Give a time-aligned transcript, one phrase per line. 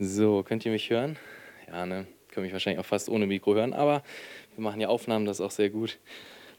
[0.00, 1.16] So, könnt ihr mich hören?
[1.68, 2.08] Ja, ne?
[2.32, 4.02] Können mich wahrscheinlich auch fast ohne Mikro hören, aber
[4.56, 5.98] wir machen ja Aufnahmen, das ist auch sehr gut.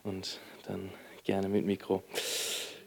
[0.04, 0.90] Und dann
[1.26, 2.02] gerne mit Mikro.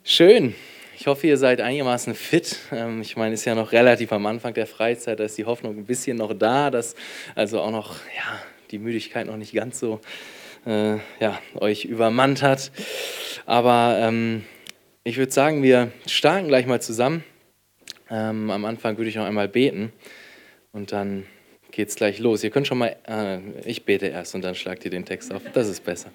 [0.05, 0.55] Schön.
[0.99, 2.57] Ich hoffe, ihr seid einigermaßen fit.
[2.73, 5.45] Ähm, ich meine, es ist ja noch relativ am Anfang der Freizeit, da ist die
[5.45, 6.95] Hoffnung ein bisschen noch da, dass
[7.35, 8.41] also auch noch ja,
[8.71, 10.01] die Müdigkeit noch nicht ganz so
[10.65, 12.73] äh, ja, euch übermannt hat.
[13.45, 14.47] Aber ähm,
[15.05, 17.23] ich würde sagen, wir starten gleich mal zusammen.
[18.11, 19.93] Ähm, am Anfang würde ich noch einmal beten.
[20.79, 21.25] Und dann
[21.73, 22.45] geht es gleich los.
[22.45, 25.43] Ihr könnt schon mal, äh, ich bete erst und dann schlagt ihr den Text auf.
[25.53, 26.13] Das ist besser.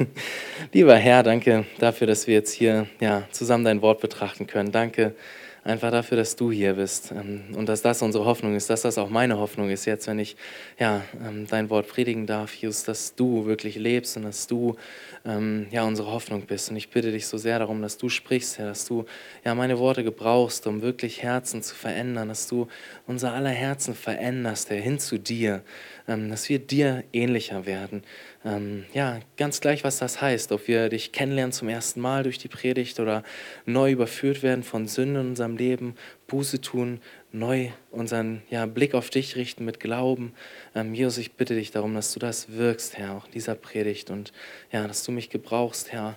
[0.72, 4.72] Lieber Herr, danke dafür, dass wir jetzt hier ja, zusammen dein Wort betrachten können.
[4.72, 5.14] Danke
[5.64, 8.98] einfach dafür, dass du hier bist ähm, und dass das unsere Hoffnung ist, dass das
[8.98, 10.36] auch meine Hoffnung ist jetzt, wenn ich
[10.78, 14.76] ja, ähm, dein Wort predigen darf, Jesus, dass du wirklich lebst und dass du
[15.24, 16.70] ähm, ja, unsere Hoffnung bist.
[16.70, 19.04] Und ich bitte dich so sehr darum, dass du sprichst, Herr, dass du
[19.44, 22.68] ja, meine Worte gebrauchst, um wirklich Herzen zu verändern, dass du
[23.06, 25.62] unser aller Herzen veränderst, Herr, hin zu dir,
[26.06, 28.02] dass wir dir ähnlicher werden.
[28.42, 32.38] Ähm, ja, ganz gleich, was das heißt, ob wir dich kennenlernen zum ersten Mal durch
[32.38, 33.22] die Predigt oder
[33.66, 35.94] neu überführt werden von Sünden in unserem Leben,
[36.26, 37.00] Buße tun,
[37.32, 40.32] neu unseren ja, Blick auf dich richten mit Glauben.
[40.74, 44.10] Ähm, Jesus, ich bitte dich darum, dass du das wirkst, Herr, auch in dieser Predigt
[44.10, 44.32] und
[44.72, 46.16] ja, dass du mich gebrauchst, Herr.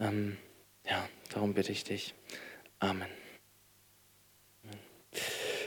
[0.00, 0.38] Ähm,
[0.88, 2.14] ja, darum bitte ich dich.
[2.78, 3.08] Amen.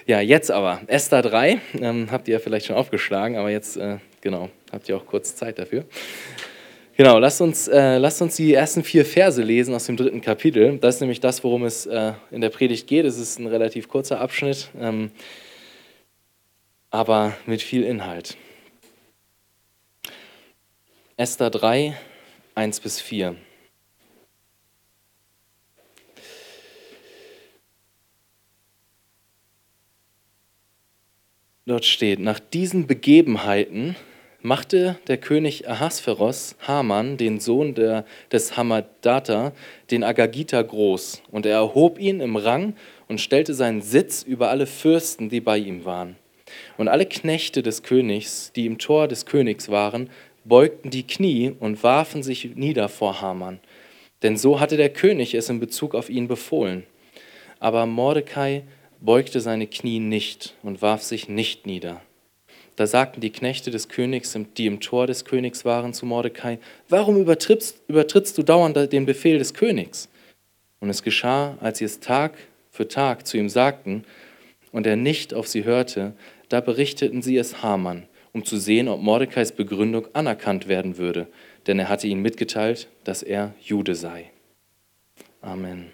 [0.07, 3.99] Ja, jetzt aber, Esther 3, ähm, habt ihr ja vielleicht schon aufgeschlagen, aber jetzt, äh,
[4.21, 5.85] genau, habt ihr auch kurz Zeit dafür.
[6.97, 10.77] Genau, lasst uns, äh, lasst uns die ersten vier Verse lesen aus dem dritten Kapitel.
[10.77, 13.05] Das ist nämlich das, worum es äh, in der Predigt geht.
[13.05, 15.09] Es ist ein relativ kurzer Abschnitt, ähm,
[16.89, 18.37] aber mit viel Inhalt.
[21.17, 21.97] Esther 3,
[22.55, 23.35] 1 bis 4.
[31.65, 33.95] Dort steht, nach diesen Begebenheiten
[34.41, 39.53] machte der König Ahasveros Haman, den Sohn der, des Hamadata,
[39.91, 42.75] den Agagita groß, und er erhob ihn im Rang
[43.07, 46.15] und stellte seinen Sitz über alle Fürsten, die bei ihm waren.
[46.77, 50.09] Und alle Knechte des Königs, die im Tor des Königs waren,
[50.43, 53.59] beugten die Knie und warfen sich nieder vor Haman.
[54.23, 56.83] Denn so hatte der König es in Bezug auf ihn befohlen.
[57.59, 58.63] Aber Mordecai
[58.99, 62.01] beugte seine Knie nicht und warf sich nicht nieder.
[62.75, 66.59] Da sagten die Knechte des Königs, die im Tor des Königs waren, zu Mordecai,
[66.89, 70.09] warum übertrittst, übertrittst du dauernd den Befehl des Königs?
[70.79, 72.33] Und es geschah, als sie es Tag
[72.71, 74.03] für Tag zu ihm sagten
[74.71, 76.13] und er nicht auf sie hörte,
[76.49, 81.27] da berichteten sie es Haman, um zu sehen, ob Mordecais Begründung anerkannt werden würde,
[81.67, 84.31] denn er hatte ihnen mitgeteilt, dass er Jude sei.
[85.41, 85.91] Amen.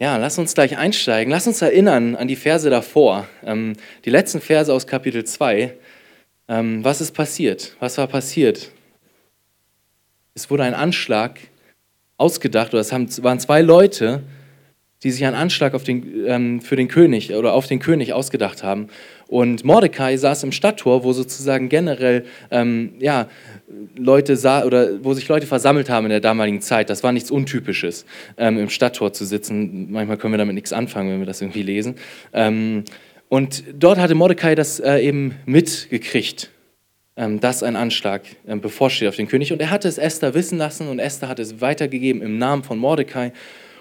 [0.00, 1.30] Ja, lass uns gleich einsteigen.
[1.30, 3.74] Lass uns erinnern an die Verse davor, ähm,
[4.06, 5.74] die letzten Verse aus Kapitel 2.
[6.48, 7.76] Ähm, was ist passiert?
[7.80, 8.70] Was war passiert?
[10.32, 11.38] Es wurde ein Anschlag
[12.16, 14.22] ausgedacht, oder es waren zwei Leute,
[15.02, 18.88] die sich einen Anschlag den, ähm, für den König oder auf den König ausgedacht haben.
[19.28, 23.28] Und Mordecai saß im Stadttor, wo sozusagen generell ähm, ja,
[23.96, 26.90] Leute sah oder wo sich Leute versammelt haben in der damaligen Zeit.
[26.90, 28.04] Das war nichts Untypisches,
[28.36, 29.90] ähm, im Stadttor zu sitzen.
[29.90, 31.94] Manchmal können wir damit nichts anfangen, wenn wir das irgendwie lesen.
[32.32, 32.84] Ähm,
[33.28, 36.50] und dort hatte Mordecai das äh, eben mitgekriegt,
[37.16, 39.52] ähm, dass ein Anschlag ähm, bevorsteht auf den König.
[39.52, 42.78] Und er hatte es Esther wissen lassen und Esther hat es weitergegeben im Namen von
[42.78, 43.32] Mordecai.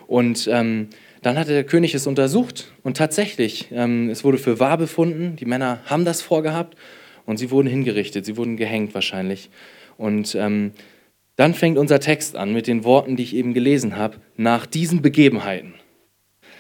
[0.05, 0.89] Und ähm,
[1.21, 5.45] dann hatte der König es untersucht und tatsächlich, ähm, es wurde für wahr befunden, die
[5.45, 6.77] Männer haben das vorgehabt
[7.25, 9.49] und sie wurden hingerichtet, sie wurden gehängt wahrscheinlich.
[9.97, 10.71] Und ähm,
[11.35, 15.01] dann fängt unser Text an mit den Worten, die ich eben gelesen habe, nach diesen
[15.01, 15.73] Begebenheiten.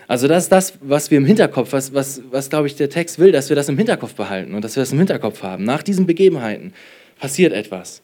[0.07, 3.19] Also das ist das, was wir im Hinterkopf, was, was, was glaube ich der Text
[3.19, 5.63] will, dass wir das im Hinterkopf behalten und dass wir das im Hinterkopf haben.
[5.63, 6.73] Nach diesen Begebenheiten
[7.19, 8.01] passiert etwas.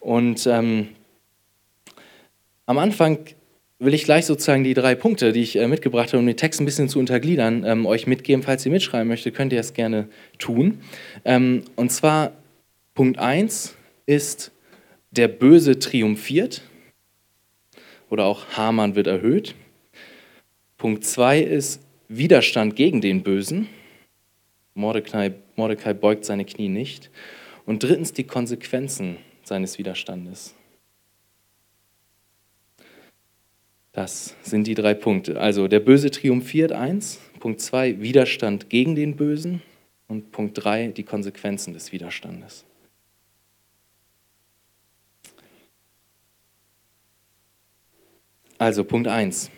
[0.00, 0.88] Und ähm,
[2.66, 3.18] am Anfang
[3.78, 6.60] will ich gleich sozusagen die drei Punkte, die ich äh, mitgebracht habe, um den Text
[6.60, 8.42] ein bisschen zu untergliedern, ähm, euch mitgeben.
[8.42, 10.80] Falls ihr mitschreiben möchtet, könnt ihr es gerne tun.
[11.24, 12.32] Ähm, und zwar
[12.94, 13.76] Punkt 1
[14.06, 14.52] ist
[15.10, 16.62] der Böse triumphiert
[18.10, 19.54] oder auch Haman wird erhöht.
[20.76, 23.68] Punkt 2 ist Widerstand gegen den Bösen.
[24.74, 27.10] Mordecai, Mordecai beugt seine Knie nicht.
[27.66, 30.54] Und drittens die Konsequenzen seines Widerstandes.
[33.94, 35.40] Das sind die drei Punkte.
[35.40, 37.20] Also der Böse triumphiert, eins.
[37.38, 39.62] Punkt zwei, Widerstand gegen den Bösen.
[40.08, 42.66] Und Punkt drei, die Konsequenzen des Widerstandes.
[48.58, 49.50] Also Punkt 1.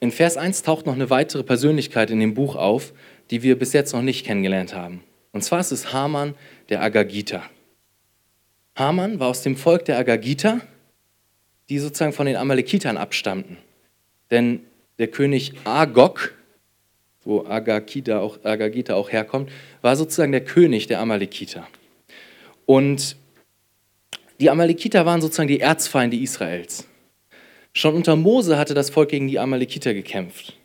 [0.00, 2.92] in Vers 1 taucht noch eine weitere Persönlichkeit in dem Buch auf,
[3.30, 5.02] die wir bis jetzt noch nicht kennengelernt haben.
[5.32, 6.34] Und zwar ist es Haman,
[6.68, 7.42] der Agagita.
[8.76, 10.60] Haman war aus dem Volk der Agagita,
[11.68, 13.58] die sozusagen von den Amalekitern abstammten.
[14.30, 14.60] Denn
[14.98, 16.34] der König Agog,
[17.24, 19.50] wo Agagita auch, Agagita auch herkommt,
[19.82, 21.66] war sozusagen der König der Amalekiter.
[22.66, 23.16] Und
[24.40, 26.86] die Amalekiter waren sozusagen die Erzfeinde Israels.
[27.72, 30.56] Schon unter Mose hatte das Volk gegen die Amalekiter gekämpft.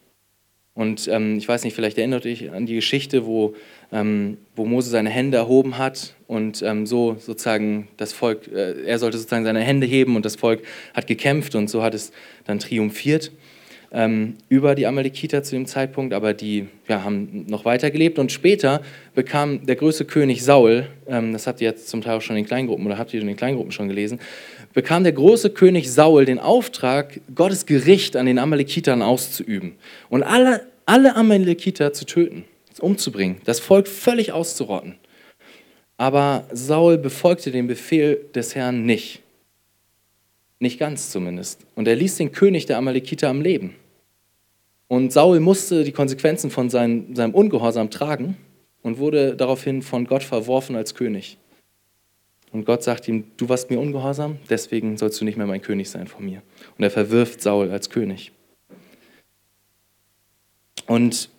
[0.74, 3.56] Und ähm, ich weiß nicht, vielleicht erinnert euch an die Geschichte, wo,
[3.92, 9.00] ähm, wo Mose seine Hände erhoben hat und ähm, so sozusagen das Volk, äh, er
[9.00, 10.62] sollte sozusagen seine Hände heben und das Volk
[10.94, 12.12] hat gekämpft und so hat es
[12.46, 13.32] dann triumphiert
[13.92, 18.20] ähm, über die Amalekiter zu dem Zeitpunkt, aber die ja, haben noch weiter gelebt.
[18.20, 18.82] Und später
[19.14, 22.44] bekam der größte König Saul, ähm, das habt ihr jetzt zum Teil auch schon in
[22.44, 24.20] den Kleingruppen oder habt ihr in den Kleingruppen schon gelesen,
[24.74, 29.74] bekam der große König Saul den Auftrag, Gottes Gericht an den Amalekitern auszuüben
[30.10, 32.46] und alle, alle Amalekiter zu töten,
[32.84, 34.96] umzubringen, das Volk völlig auszurotten.
[35.98, 39.22] Aber Saul befolgte den Befehl des Herrn nicht.
[40.60, 41.66] Nicht ganz zumindest.
[41.76, 43.76] Und er ließ den König der Amalekiter am Leben.
[44.88, 48.36] Und Saul musste die Konsequenzen von seinem, seinem Ungehorsam tragen
[48.82, 51.38] und wurde daraufhin von Gott verworfen als König.
[52.52, 55.90] Und Gott sagt ihm, du warst mir ungehorsam, deswegen sollst du nicht mehr mein König
[55.90, 56.42] sein von mir.
[56.78, 58.32] Und er verwirft Saul als König.
[60.88, 61.30] Und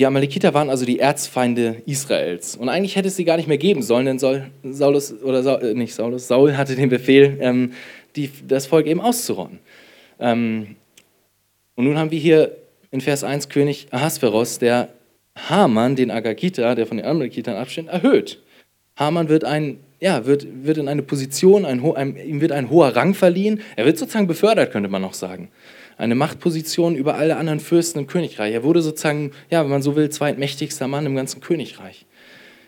[0.00, 2.56] die Amalekiter waren also die Erzfeinde Israels.
[2.56, 5.62] Und eigentlich hätte es sie gar nicht mehr geben sollen, denn Saul, Saulus, oder Saul,
[5.62, 7.74] äh, nicht Saulus, Saul hatte den Befehl, ähm,
[8.16, 9.58] die, das Volk eben auszurotten.
[10.18, 10.76] Ähm,
[11.74, 12.56] und nun haben wir hier
[12.90, 14.88] in Vers 1 König Ahasveros, der
[15.36, 18.40] Haman, den Agagita, der von den Amalekitern abstammt, erhöht.
[18.96, 23.12] Haman wird, ein, ja, wird, wird in eine Position, ein, ihm wird ein hoher Rang
[23.12, 23.60] verliehen.
[23.76, 25.50] Er wird sozusagen befördert, könnte man noch sagen.
[26.00, 28.54] Eine Machtposition über alle anderen Fürsten im Königreich.
[28.54, 32.06] Er wurde sozusagen, ja, wenn man so will, zweitmächtigster Mann im ganzen Königreich.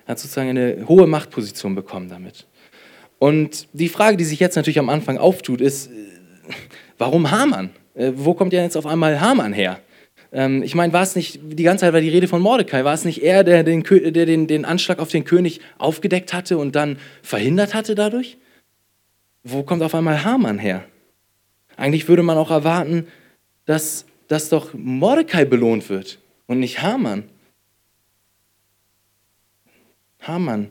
[0.04, 2.46] Er hat sozusagen eine hohe Machtposition bekommen damit.
[3.18, 5.90] Und die Frage, die sich jetzt natürlich am Anfang auftut, ist,
[6.98, 7.70] warum Haman?
[7.94, 9.80] Äh, wo kommt ja jetzt auf einmal Haman her?
[10.30, 12.92] Ähm, ich meine, war es nicht, die ganze Zeit war die Rede von Mordecai, war
[12.92, 16.76] es nicht er, der, den, der den, den Anschlag auf den König aufgedeckt hatte und
[16.76, 18.36] dann verhindert hatte dadurch?
[19.42, 20.84] Wo kommt auf einmal Haman her?
[21.78, 23.06] Eigentlich würde man auch erwarten,
[23.64, 27.24] dass, dass doch Mordecai belohnt wird und nicht Haman.
[30.20, 30.70] Haman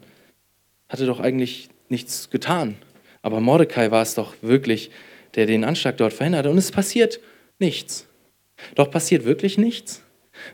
[0.90, 2.78] hatte doch eigentlich nichts getan.
[3.22, 4.92] Aber Mordecai war es doch wirklich,
[5.36, 6.50] der den Anschlag dort verhinderte.
[6.50, 7.20] Und es passiert
[7.60, 8.08] nichts.
[8.76, 10.02] Doch passiert wirklich nichts?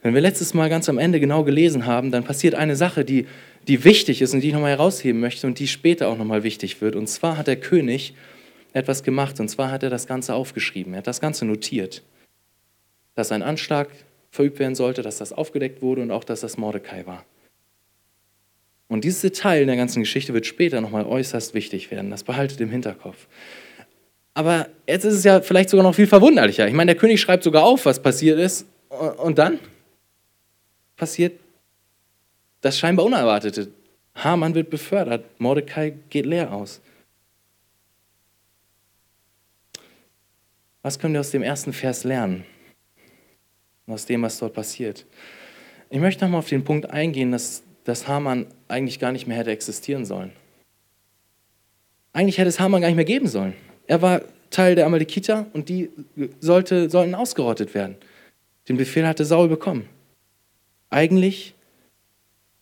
[0.01, 3.27] Wenn wir letztes Mal ganz am Ende genau gelesen haben, dann passiert eine Sache, die,
[3.67, 6.81] die wichtig ist und die ich nochmal herausheben möchte und die später auch nochmal wichtig
[6.81, 6.95] wird.
[6.95, 8.13] Und zwar hat der König
[8.73, 10.93] etwas gemacht und zwar hat er das Ganze aufgeschrieben.
[10.93, 12.03] Er hat das Ganze notiert,
[13.17, 13.89] dass ein Anschlag
[14.29, 17.25] verübt werden sollte, dass das aufgedeckt wurde und auch, dass das Mordecai war.
[18.89, 22.11] Und dieses Detail in der ganzen Geschichte wird später nochmal äußerst wichtig werden.
[22.11, 23.25] Das behaltet im Hinterkopf.
[24.35, 26.67] Aber jetzt ist es ja vielleicht sogar noch viel verwunderlicher.
[26.67, 28.67] Ich meine, der König schreibt sogar auf, was passiert ist.
[29.17, 29.57] Und dann
[30.95, 31.39] passiert
[32.61, 33.71] das scheinbar Unerwartete.
[34.13, 36.81] Haman wird befördert, Mordecai geht leer aus.
[40.83, 42.45] Was können wir aus dem ersten Vers lernen?
[43.87, 45.06] Aus dem, was dort passiert.
[45.89, 49.51] Ich möchte nochmal auf den Punkt eingehen, dass, dass Haman eigentlich gar nicht mehr hätte
[49.51, 50.31] existieren sollen.
[52.11, 53.53] Eigentlich hätte es Haman gar nicht mehr geben sollen.
[53.85, 55.89] Er war Teil der Amalekiter und die
[56.39, 57.95] sollte, sollten ausgerottet werden.
[58.67, 59.87] Den Befehl hatte Saul bekommen.
[60.89, 61.56] Eigentlich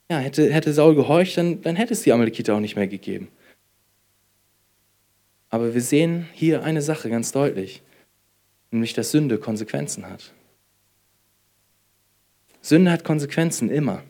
[0.09, 3.29] ja, hätte, hätte Saul gehorcht, dann, dann hätte es die Amalekiter auch nicht mehr gegeben.
[5.49, 7.81] Aber wir sehen hier eine Sache ganz deutlich,
[8.71, 10.33] nämlich dass Sünde Konsequenzen hat.
[12.65, 14.01] Sünde hat Konsequenzen immer.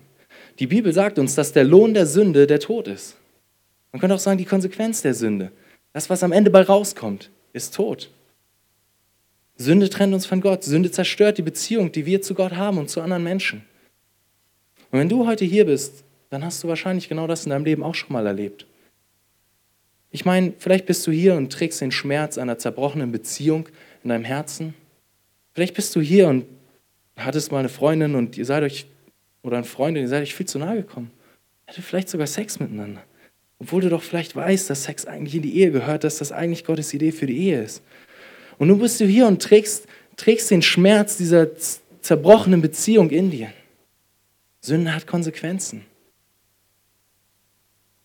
[0.59, 3.17] Die Bibel sagt uns, dass der Lohn der Sünde der Tod ist.
[3.91, 5.51] Man könnte auch sagen, die Konsequenz der Sünde.
[5.91, 8.09] Das, was am Ende bei rauskommt, ist Tod.
[9.57, 10.63] Sünde trennt uns von Gott.
[10.63, 13.65] Sünde zerstört die Beziehung, die wir zu Gott haben und zu anderen Menschen.
[14.89, 17.83] Und wenn du heute hier bist, dann hast du wahrscheinlich genau das in deinem Leben
[17.83, 18.65] auch schon mal erlebt.
[20.11, 23.67] Ich meine, vielleicht bist du hier und trägst den Schmerz einer zerbrochenen Beziehung
[24.01, 24.73] in deinem Herzen.
[25.53, 26.45] Vielleicht bist du hier und
[27.17, 28.87] hattest mal eine Freundin und ihr seid euch,
[29.41, 31.11] oder eine Freundin, ihr seid euch viel zu nahe gekommen.
[31.67, 33.03] Hattet vielleicht sogar Sex miteinander.
[33.59, 36.65] Obwohl du doch vielleicht weißt, dass Sex eigentlich in die Ehe gehört, dass das eigentlich
[36.65, 37.81] Gottes Idee für die Ehe ist.
[38.57, 41.49] Und nun bist du hier und trägst, trägst den Schmerz dieser
[42.01, 43.51] zerbrochenen Beziehung in dir.
[44.61, 45.85] Sünde hat Konsequenzen.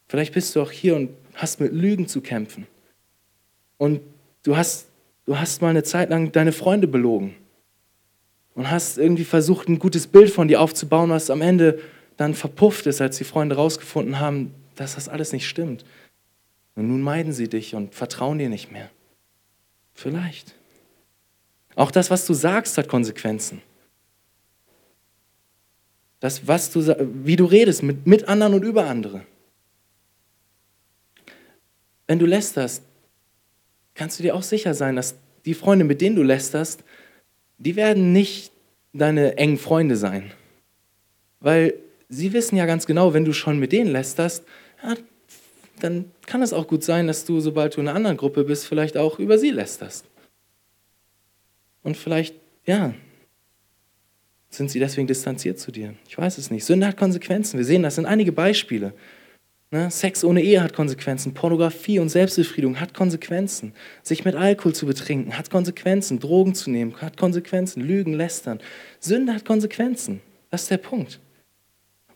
[0.09, 2.67] Vielleicht bist du auch hier und hast mit Lügen zu kämpfen.
[3.79, 4.01] Und
[4.43, 4.89] du hast,
[5.25, 7.35] du hast mal eine Zeit lang deine Freunde belogen.
[8.61, 11.81] Und hast irgendwie versucht, ein gutes Bild von dir aufzubauen, was am Ende
[12.19, 15.87] dann verpufft ist, als die Freunde herausgefunden haben, dass das alles nicht stimmt.
[16.75, 18.91] Und nun meiden sie dich und vertrauen dir nicht mehr.
[19.95, 20.55] Vielleicht.
[21.75, 23.63] Auch das, was du sagst, hat Konsequenzen.
[26.21, 26.87] Das, was du,
[27.25, 29.25] wie du redest mit, mit anderen und über andere.
[32.07, 32.83] Wenn du lästerst,
[33.95, 35.15] kannst du dir auch sicher sein, dass
[35.47, 36.85] die Freunde, mit denen du lästerst,
[37.61, 38.53] die werden nicht
[38.93, 40.33] deine engen Freunde sein.
[41.41, 41.75] Weil
[42.09, 44.45] sie wissen ja ganz genau, wenn du schon mit denen lästerst,
[44.83, 44.97] ja,
[45.79, 48.67] dann kann es auch gut sein, dass du, sobald du in einer anderen Gruppe bist,
[48.67, 50.07] vielleicht auch über sie lästerst.
[51.83, 52.35] Und vielleicht,
[52.67, 52.95] ja,
[54.51, 55.95] sind sie deswegen distanziert zu dir.
[56.09, 56.65] Ich weiß es nicht.
[56.65, 57.57] Sünde hat Konsequenzen.
[57.57, 58.93] Wir sehen das in einige Beispiele.
[59.73, 59.91] Ne?
[59.91, 61.33] Sex ohne Ehe hat Konsequenzen.
[61.33, 63.73] Pornografie und Selbstbefriedigung hat Konsequenzen.
[64.03, 66.19] Sich mit Alkohol zu betrinken hat Konsequenzen.
[66.19, 67.81] Drogen zu nehmen hat Konsequenzen.
[67.83, 68.61] Lügen, lästern.
[68.99, 70.21] Sünde hat Konsequenzen.
[70.51, 71.21] Das ist der Punkt.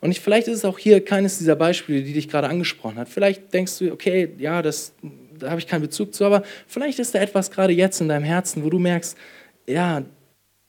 [0.00, 3.08] Und ich, vielleicht ist es auch hier keines dieser Beispiele, die dich gerade angesprochen hat.
[3.08, 4.92] Vielleicht denkst du, okay, ja, das,
[5.38, 8.24] da habe ich keinen Bezug zu, aber vielleicht ist da etwas gerade jetzt in deinem
[8.24, 9.16] Herzen, wo du merkst,
[9.66, 10.02] ja,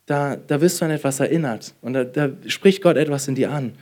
[0.05, 3.51] da, da wirst du an etwas erinnert und da, da spricht Gott etwas in dir
[3.51, 3.73] an.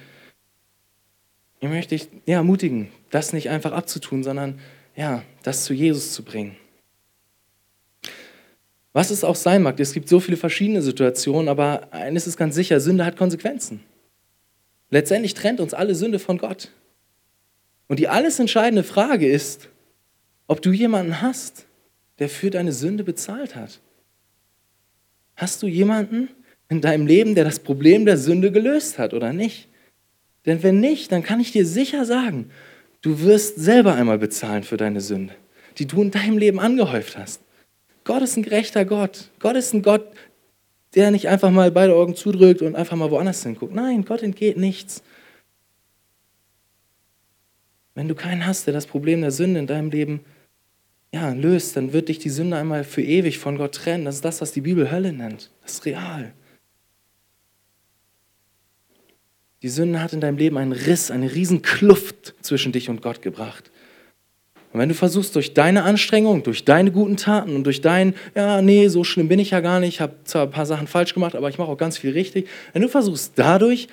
[1.64, 4.60] Ich möchte dich ja, ermutigen, das nicht einfach abzutun, sondern
[4.98, 6.58] ja, das zu Jesus zu bringen.
[8.92, 12.54] Was es auch sein mag, es gibt so viele verschiedene Situationen, aber eines ist ganz
[12.54, 13.82] sicher, Sünde hat Konsequenzen.
[14.90, 16.70] Letztendlich trennt uns alle Sünde von Gott.
[17.88, 19.70] Und die alles entscheidende Frage ist,
[20.48, 21.66] ob du jemanden hast,
[22.20, 23.80] der für deine Sünde bezahlt hat.
[25.38, 26.28] Hast du jemanden
[26.68, 29.70] in deinem Leben, der das Problem der Sünde gelöst hat oder nicht?
[30.46, 32.50] Denn wenn nicht, dann kann ich dir sicher sagen,
[33.02, 35.36] du wirst selber einmal bezahlen für deine Sünde,
[35.78, 37.42] die du in deinem Leben angehäuft hast.
[38.04, 39.30] Gott ist ein gerechter Gott.
[39.40, 40.06] Gott ist ein Gott,
[40.96, 43.74] der nicht einfach mal beide Augen zudrückt und einfach mal woanders hinguckt.
[43.74, 45.02] Nein, Gott entgeht nichts.
[47.96, 50.22] Wenn du keinen hast, der das Problem der Sünde in deinem Leben
[51.14, 54.06] ja, löst, dann wird dich die Sünde einmal für ewig von Gott trennen.
[54.06, 55.52] Das ist das, was die Bibel Hölle nennt.
[55.62, 56.34] Das ist real.
[59.64, 63.22] Die Sünde hat in deinem Leben einen Riss, eine riesen Kluft zwischen dich und Gott
[63.22, 63.72] gebracht.
[64.74, 68.62] Und wenn du versuchst, durch deine Anstrengung, durch deine guten Taten und durch dein, ja,
[68.62, 71.14] nee, so schlimm bin ich ja gar nicht, ich habe zwar ein paar Sachen falsch
[71.14, 73.88] gemacht, aber ich mache auch ganz viel richtig, wenn du versuchst, dadurch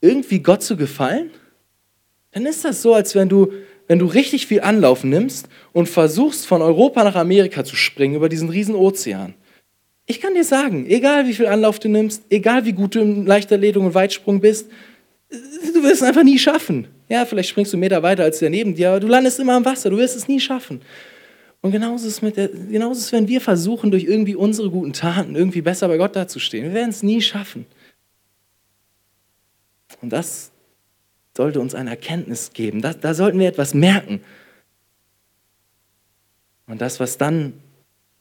[0.00, 1.30] irgendwie Gott zu gefallen,
[2.30, 3.52] dann ist das so, als wenn du,
[3.88, 8.28] wenn du richtig viel Anlauf nimmst und versuchst, von Europa nach Amerika zu springen über
[8.28, 9.34] diesen riesen Ozean.
[10.06, 13.26] Ich kann dir sagen, egal wie viel Anlauf du nimmst, egal wie gut du in
[13.26, 14.68] Leichterledung und Weitsprung bist,
[15.32, 16.86] du wirst es einfach nie schaffen.
[17.08, 19.54] Ja, vielleicht springst du einen Meter weiter als der neben dir, aber du landest immer
[19.54, 20.82] am Wasser, du wirst es nie schaffen.
[21.60, 25.36] Und genauso ist, mit der, genauso ist, wenn wir versuchen, durch irgendwie unsere guten Taten
[25.36, 26.64] irgendwie besser bei Gott dazustehen.
[26.64, 27.66] Wir werden es nie schaffen.
[30.00, 30.50] Und das
[31.36, 32.82] sollte uns eine Erkenntnis geben.
[32.82, 34.20] Da, da sollten wir etwas merken.
[36.66, 37.52] Und das, was dann,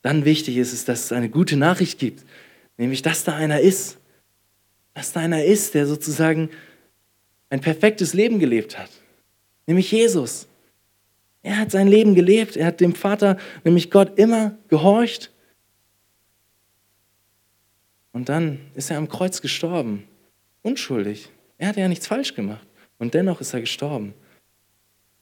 [0.04, 2.24] dann wichtig ist, ist, dass es eine gute Nachricht gibt.
[2.78, 3.98] Nämlich, dass da einer ist.
[4.94, 6.50] Dass da einer ist, der sozusagen
[7.52, 8.90] ein perfektes Leben gelebt hat,
[9.68, 10.48] nämlich Jesus.
[11.44, 15.32] Er hat sein Leben gelebt, er hat dem Vater, nämlich Gott, immer gehorcht.
[18.14, 20.08] Und dann ist er am Kreuz gestorben,
[20.62, 21.30] unschuldig.
[21.58, 22.66] Er hat ja nichts falsch gemacht
[23.00, 24.14] und dennoch ist er gestorben.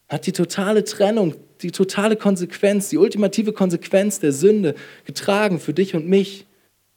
[0.07, 5.95] Hat die totale Trennung, die totale Konsequenz, die ultimative Konsequenz der Sünde getragen für dich
[5.95, 6.45] und mich.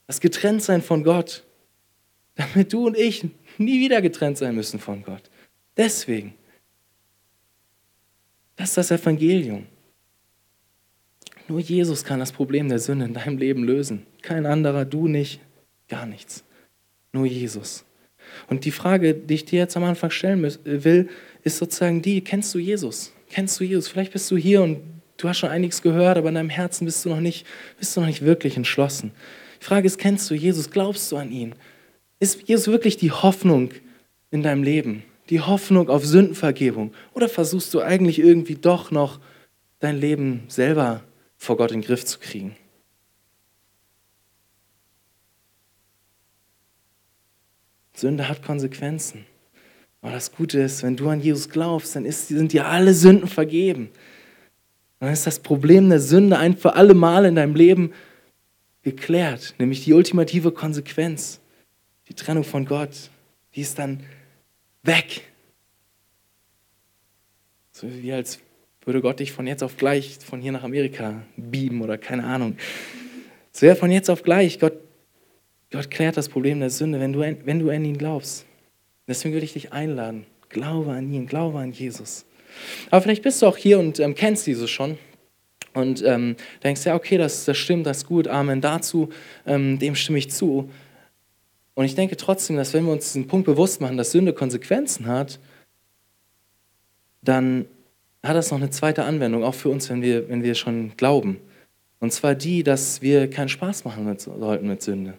[0.05, 1.43] Das Getrenntsein von Gott,
[2.35, 3.25] damit du und ich
[3.57, 5.29] nie wieder getrennt sein müssen von Gott.
[5.77, 6.35] Deswegen.
[8.55, 9.65] Das ist das Evangelium.
[11.47, 14.05] Nur Jesus kann das Problem der Sünde in deinem Leben lösen.
[14.21, 15.41] Kein anderer, du nicht,
[15.89, 16.43] gar nichts.
[17.11, 17.83] Nur Jesus.
[18.47, 21.09] Und die Frage, die ich dir jetzt am Anfang stellen will,
[21.43, 23.13] ist sozusagen die, kennst du Jesus?
[23.29, 23.87] Kennst du Jesus?
[23.87, 24.79] Vielleicht bist du hier und
[25.17, 27.45] du hast schon einiges gehört, aber in deinem Herzen bist du noch nicht,
[27.77, 29.11] bist du noch nicht wirklich entschlossen.
[29.61, 30.71] Die Frage ist, kennst du Jesus?
[30.71, 31.55] Glaubst du an ihn?
[32.19, 33.71] Ist Jesus wirklich die Hoffnung
[34.31, 35.03] in deinem Leben?
[35.29, 36.93] Die Hoffnung auf Sündenvergebung?
[37.13, 39.19] Oder versuchst du eigentlich irgendwie doch noch
[39.79, 41.03] dein Leben selber
[41.37, 42.55] vor Gott in den Griff zu kriegen?
[47.95, 49.25] Sünde hat Konsequenzen.
[50.01, 53.29] Aber das Gute ist, wenn du an Jesus glaubst, dann ist, sind dir alle Sünden
[53.29, 53.89] vergeben.
[54.99, 57.93] Dann ist das Problem der Sünde ein für alle Mal in deinem Leben
[58.81, 61.39] geklärt, nämlich die ultimative Konsequenz
[62.09, 63.09] die Trennung von Gott,
[63.55, 64.03] die ist dann
[64.83, 65.21] weg.
[67.71, 68.39] So wie als
[68.85, 72.57] würde Gott dich von jetzt auf gleich von hier nach Amerika beamen oder keine Ahnung.
[73.53, 74.59] Es wäre von jetzt auf gleich.
[74.59, 74.73] Gott,
[75.71, 78.45] Gott klärt das Problem der Sünde, wenn du, wenn du an ihn glaubst.
[79.07, 80.25] Deswegen will ich dich einladen.
[80.49, 82.25] Glaube an ihn, glaube an Jesus.
[82.89, 84.97] Aber vielleicht bist du auch hier und ähm, kennst Jesus schon
[85.73, 89.09] und ähm, denkst, ja, okay, das, das stimmt, das ist gut, Amen dazu,
[89.45, 90.69] ähm, dem stimme ich zu.
[91.75, 95.07] Und ich denke trotzdem, dass wenn wir uns diesen Punkt bewusst machen, dass Sünde Konsequenzen
[95.07, 95.39] hat,
[97.21, 97.65] dann
[98.21, 101.39] hat das noch eine zweite Anwendung, auch für uns, wenn wir, wenn wir schon glauben.
[101.99, 105.17] Und zwar die, dass wir keinen Spaß machen mit, sollten mit Sünde.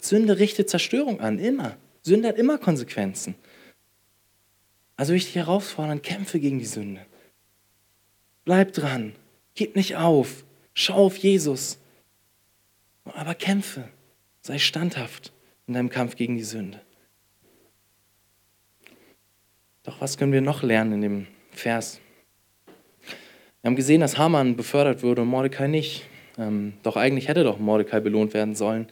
[0.00, 1.76] Sünde richtet Zerstörung an, immer.
[2.02, 3.34] Sünde hat immer Konsequenzen.
[4.96, 7.04] Also ich dich herausfordern, kämpfe gegen die Sünde.
[8.44, 9.14] Bleib dran,
[9.54, 10.44] gib nicht auf,
[10.74, 11.78] schau auf Jesus.
[13.04, 13.88] Aber kämpfe,
[14.42, 15.32] sei standhaft
[15.66, 16.80] in deinem Kampf gegen die Sünde.
[19.82, 22.00] Doch was können wir noch lernen in dem Vers?
[23.62, 26.04] Wir haben gesehen, dass Haman befördert wurde und Mordecai nicht.
[26.38, 28.88] Ähm, doch eigentlich hätte doch Mordecai belohnt werden sollen.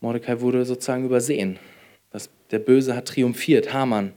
[0.00, 1.58] Mordecai wurde sozusagen übersehen.
[2.10, 4.12] Das, der Böse hat triumphiert, Haman,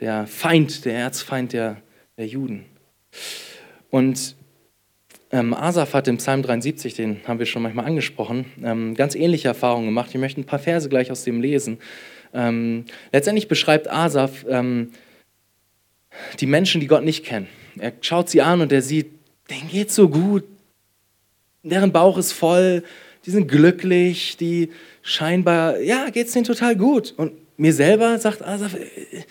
[0.00, 1.82] der Feind, der Erzfeind der,
[2.16, 2.66] der Juden.
[3.90, 4.36] Und
[5.36, 9.48] ähm, Asaf hat im Psalm 73, den haben wir schon manchmal angesprochen, ähm, ganz ähnliche
[9.48, 10.08] Erfahrungen gemacht.
[10.10, 11.78] Ich möchte ein paar Verse gleich aus dem lesen.
[12.32, 14.92] Ähm, letztendlich beschreibt Asaf ähm,
[16.40, 17.48] die Menschen, die Gott nicht kennen.
[17.78, 19.10] Er schaut sie an und er sieht,
[19.50, 20.44] denen geht so gut,
[21.62, 22.82] deren Bauch ist voll,
[23.26, 24.70] die sind glücklich, die
[25.02, 27.12] scheinbar, ja, geht es denen total gut.
[27.16, 29.24] Und mir selber sagt Asaf, äh,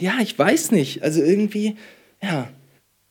[0.00, 1.02] ja, ich weiß nicht.
[1.02, 1.76] Also irgendwie,
[2.22, 2.50] ja.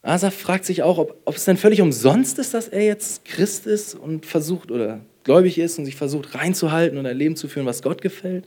[0.03, 3.65] Asaf fragt sich auch, ob, ob es denn völlig umsonst ist, dass er jetzt Christ
[3.65, 7.65] ist und versucht oder gläubig ist und sich versucht reinzuhalten und ein Leben zu führen,
[7.65, 8.45] was Gott gefällt.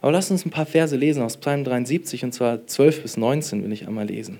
[0.00, 3.62] Aber lass uns ein paar Verse lesen aus Psalm 73 und zwar 12 bis 19
[3.62, 4.38] will ich einmal lesen.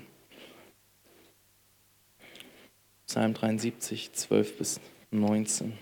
[3.05, 4.79] Psalm 73, 12 bis
[5.11, 5.73] 19.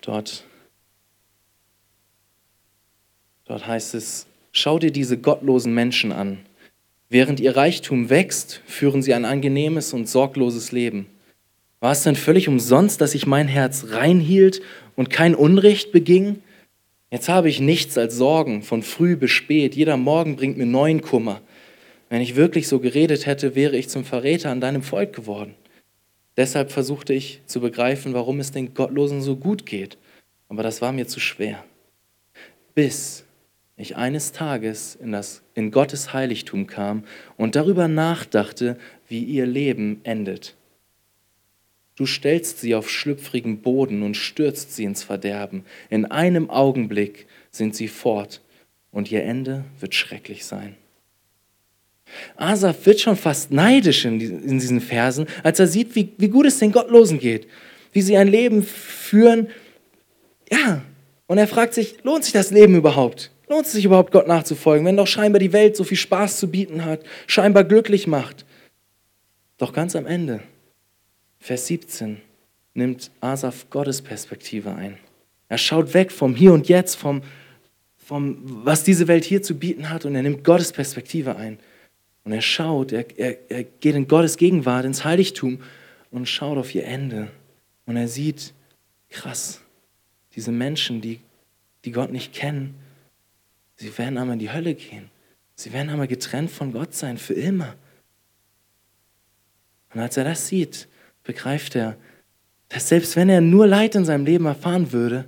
[0.00, 0.44] Dort,
[3.44, 4.26] dort heißt es,
[4.56, 6.38] schau dir diese gottlosen Menschen an.
[7.08, 11.06] Während ihr Reichtum wächst, führen sie ein angenehmes und sorgloses Leben.
[11.80, 14.62] War es denn völlig umsonst, dass ich mein Herz reinhielt
[14.96, 16.40] und kein Unrecht beging?
[17.10, 19.76] Jetzt habe ich nichts als Sorgen, von früh bis spät.
[19.76, 21.42] Jeder Morgen bringt mir neuen Kummer.
[22.08, 25.54] Wenn ich wirklich so geredet hätte, wäre ich zum Verräter an deinem Volk geworden.
[26.36, 29.98] Deshalb versuchte ich zu begreifen, warum es den Gottlosen so gut geht.
[30.48, 31.64] Aber das war mir zu schwer.
[32.74, 33.25] Bis
[33.76, 37.04] ich eines Tages in, das, in Gottes Heiligtum kam
[37.36, 40.56] und darüber nachdachte, wie ihr Leben endet.
[41.94, 45.64] Du stellst sie auf schlüpfrigen Boden und stürzt sie ins Verderben.
[45.88, 48.42] In einem Augenblick sind sie fort
[48.92, 50.76] und ihr Ende wird schrecklich sein.
[52.36, 56.58] Asaf wird schon fast neidisch in, diesen Versen, als er sieht, wie, wie gut es
[56.58, 57.48] den Gottlosen geht,
[57.92, 59.48] wie sie ein Leben führen.
[60.50, 60.82] Ja,
[61.26, 63.32] und er fragt sich, lohnt sich das Leben überhaupt?
[63.48, 66.50] Lohnt es sich überhaupt, Gott nachzufolgen, wenn doch scheinbar die Welt so viel Spaß zu
[66.50, 68.44] bieten hat, scheinbar glücklich macht?
[69.58, 70.40] Doch ganz am Ende,
[71.38, 72.20] Vers 17,
[72.74, 74.98] nimmt Asaf Gottes Perspektive ein.
[75.48, 77.22] Er schaut weg vom Hier und Jetzt, vom,
[77.96, 81.58] vom was diese Welt hier zu bieten hat, und er nimmt Gottes Perspektive ein.
[82.24, 85.60] Und er schaut, er, er, er geht in Gottes Gegenwart, ins Heiligtum
[86.10, 87.28] und schaut auf ihr Ende.
[87.86, 88.52] Und er sieht,
[89.08, 89.60] krass,
[90.34, 91.20] diese Menschen, die,
[91.84, 92.74] die Gott nicht kennen,
[93.76, 95.10] sie werden einmal in die Hölle gehen.
[95.54, 97.74] Sie werden einmal getrennt von Gott sein, für immer.
[99.94, 100.88] Und als er das sieht,
[101.24, 101.96] begreift er,
[102.68, 105.26] dass selbst wenn er nur Leid in seinem Leben erfahren würde,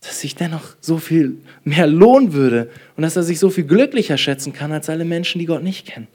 [0.00, 4.18] dass sich dennoch so viel mehr lohnen würde und dass er sich so viel glücklicher
[4.18, 6.08] schätzen kann als alle Menschen, die Gott nicht kennen.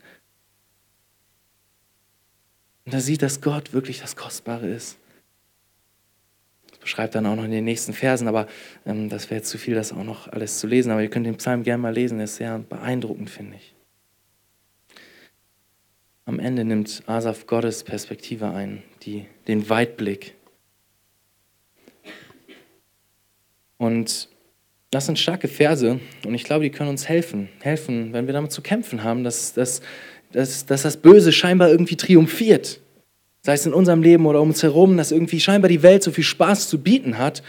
[2.86, 4.98] Und er sieht, dass Gott wirklich das Kostbare ist.
[6.90, 8.48] Das beschreibt dann auch noch in den nächsten Versen, aber
[8.84, 10.92] ähm, das wäre zu viel, das auch noch alles zu lesen.
[10.92, 13.76] Aber ihr könnt den Psalm gerne mal lesen, ist sehr beeindruckend, finde ich.
[16.26, 20.34] Am Ende nimmt Asaf Gottes Perspektive ein, die, den Weitblick
[23.78, 24.28] Und
[24.92, 27.50] das sind starke Verse und ich glaube, die können uns helfen.
[27.62, 29.82] Helfen, wenn wir damit zu kämpfen haben, dass, dass,
[30.32, 32.82] dass, dass das Böse scheinbar irgendwie triumphiert.
[33.42, 36.12] Sei es in unserem Leben oder um uns herum, dass irgendwie scheinbar die Welt so
[36.12, 37.42] viel Spaß zu bieten hat,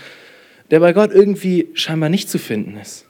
[0.70, 3.06] der bei Gott irgendwie scheinbar nicht zu finden ist.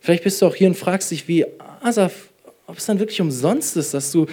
[0.00, 1.46] Vielleicht bist du auch hier und fragst dich, wie
[1.80, 2.30] Asaf,
[2.66, 4.26] ob es dann wirklich umsonst ist, dass du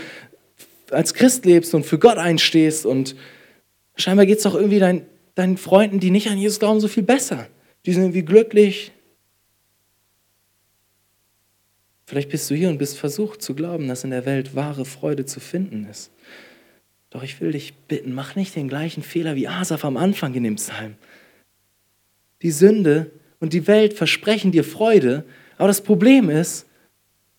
[0.92, 3.16] als Christ lebst und für Gott einstehst und
[3.96, 5.06] scheinbar geht es doch irgendwie dein,
[5.36, 7.48] deinen Freunden, die nicht an Jesus glauben, so viel besser.
[7.86, 8.92] Die sind irgendwie glücklich.
[12.06, 15.26] Vielleicht bist du hier und bist versucht zu glauben, dass in der Welt wahre Freude
[15.26, 16.12] zu finden ist.
[17.10, 20.44] Doch ich will dich bitten, mach nicht den gleichen Fehler wie Asaf am Anfang in
[20.44, 20.96] dem Psalm.
[22.42, 25.24] Die Sünde und die Welt versprechen dir Freude,
[25.58, 26.68] aber das Problem ist,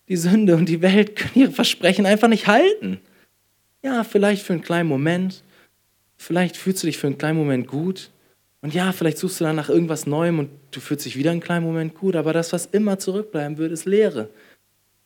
[0.09, 3.00] die Sünde und die Welt können ihre Versprechen einfach nicht halten.
[3.83, 5.42] Ja, vielleicht für einen kleinen Moment,
[6.16, 8.11] vielleicht fühlst du dich für einen kleinen Moment gut,
[8.66, 11.40] und ja, vielleicht suchst du dann nach irgendwas Neuem und du fühlst dich wieder einen
[11.40, 14.29] kleinen Moment gut, aber das, was immer zurückbleiben wird, ist Leere.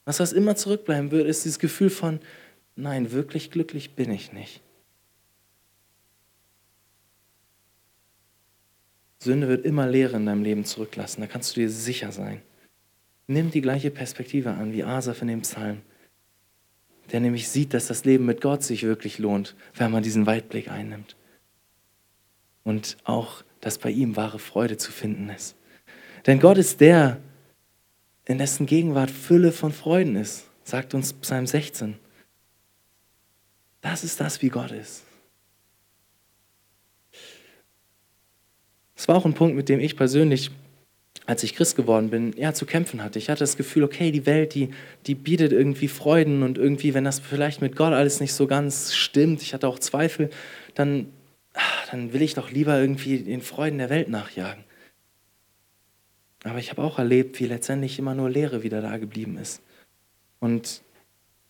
[0.07, 2.20] Das, was immer zurückbleiben wird, ist dieses Gefühl von,
[2.77, 4.63] nein, wirklich glücklich bin ich nicht.
[9.19, 12.41] Sünde wird immer Leere in deinem Leben zurücklassen, da kannst du dir sicher sein.
[13.27, 15.83] Nimm die gleiche Perspektive an wie Asaf in dem Psalm,
[17.13, 20.71] der nämlich sieht, dass das Leben mit Gott sich wirklich lohnt, wenn man diesen Weitblick
[20.71, 21.17] einnimmt.
[22.65, 25.55] Und auch dass bei ihm wahre Freude zu finden ist.
[26.27, 27.19] Denn Gott ist der,
[28.25, 31.99] in dessen Gegenwart Fülle von Freuden ist, sagt uns Psalm 16.
[33.81, 35.05] Das ist das, wie Gott ist.
[38.95, 40.51] Das war auch ein Punkt, mit dem ich persönlich,
[41.25, 43.19] als ich Christ geworden bin, ja, zu kämpfen hatte.
[43.19, 44.71] Ich hatte das Gefühl, okay, die Welt, die,
[45.07, 48.95] die bietet irgendwie Freuden und irgendwie, wenn das vielleicht mit Gott alles nicht so ganz
[48.95, 50.29] stimmt, ich hatte auch Zweifel,
[50.75, 51.07] dann
[51.90, 54.64] dann will ich doch lieber irgendwie den Freuden der Welt nachjagen.
[56.45, 59.61] Aber ich habe auch erlebt, wie letztendlich immer nur Leere wieder da geblieben ist.
[60.38, 60.83] Und,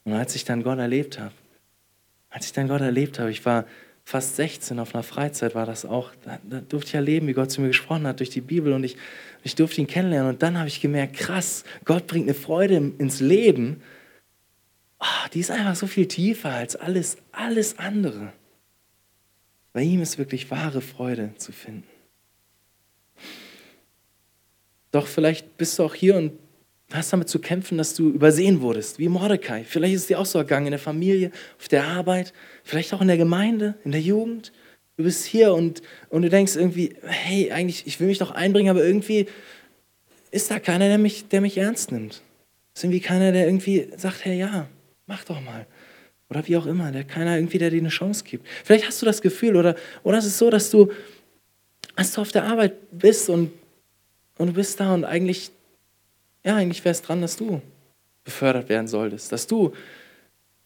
[0.05, 1.35] und als ich dann Gott erlebt habe,
[2.31, 3.67] als ich dann Gott erlebt habe, ich war
[4.05, 7.51] fast 16 auf einer Freizeit, war das auch, da, da durfte ich erleben, wie Gott
[7.51, 8.97] zu mir gesprochen hat durch die Bibel und ich,
[9.43, 10.31] ich durfte ihn kennenlernen.
[10.31, 13.83] Und dann habe ich gemerkt, krass, Gott bringt eine Freude ins Leben,
[15.01, 18.33] oh, die ist einfach so viel tiefer als alles, alles andere.
[19.73, 21.87] Bei ihm ist wirklich wahre Freude zu finden.
[24.91, 26.33] Doch vielleicht bist du auch hier und
[26.93, 29.65] hast damit zu kämpfen, dass du übersehen wurdest, wie Mordecai.
[29.65, 32.33] Vielleicht ist es dir auch so ergangen in der Familie, auf der Arbeit,
[32.65, 34.53] vielleicht auch in der Gemeinde, in der Jugend.
[34.97, 38.71] Du bist hier und, und du denkst irgendwie, hey, eigentlich, ich will mich doch einbringen,
[38.71, 39.27] aber irgendwie
[40.31, 42.23] ist da keiner, der mich, der mich ernst nimmt.
[42.75, 44.69] Ist irgendwie keiner, der irgendwie sagt, hey, ja,
[45.07, 45.67] mach doch mal.
[46.29, 48.47] Oder wie auch immer, der keiner irgendwie, der dir eine Chance gibt.
[48.65, 50.93] Vielleicht hast du das Gefühl oder, oder es ist so, dass du,
[51.97, 53.51] als du auf der Arbeit bist und,
[54.39, 55.51] und du bist da und eigentlich,
[56.45, 57.61] ja, eigentlich wäre es dran, dass du
[58.25, 59.33] befördert werden solltest.
[59.33, 59.73] Dass du,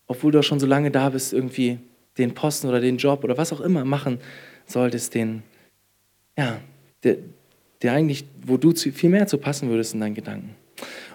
[0.06, 1.78] obwohl du auch schon so lange da bist, irgendwie
[2.18, 4.18] den Posten oder den Job oder was auch immer machen
[4.66, 5.42] solltest, den,
[6.38, 6.60] ja,
[7.02, 7.16] der,
[7.82, 10.54] der eigentlich, wo du viel mehr zu passen würdest in deinen Gedanken.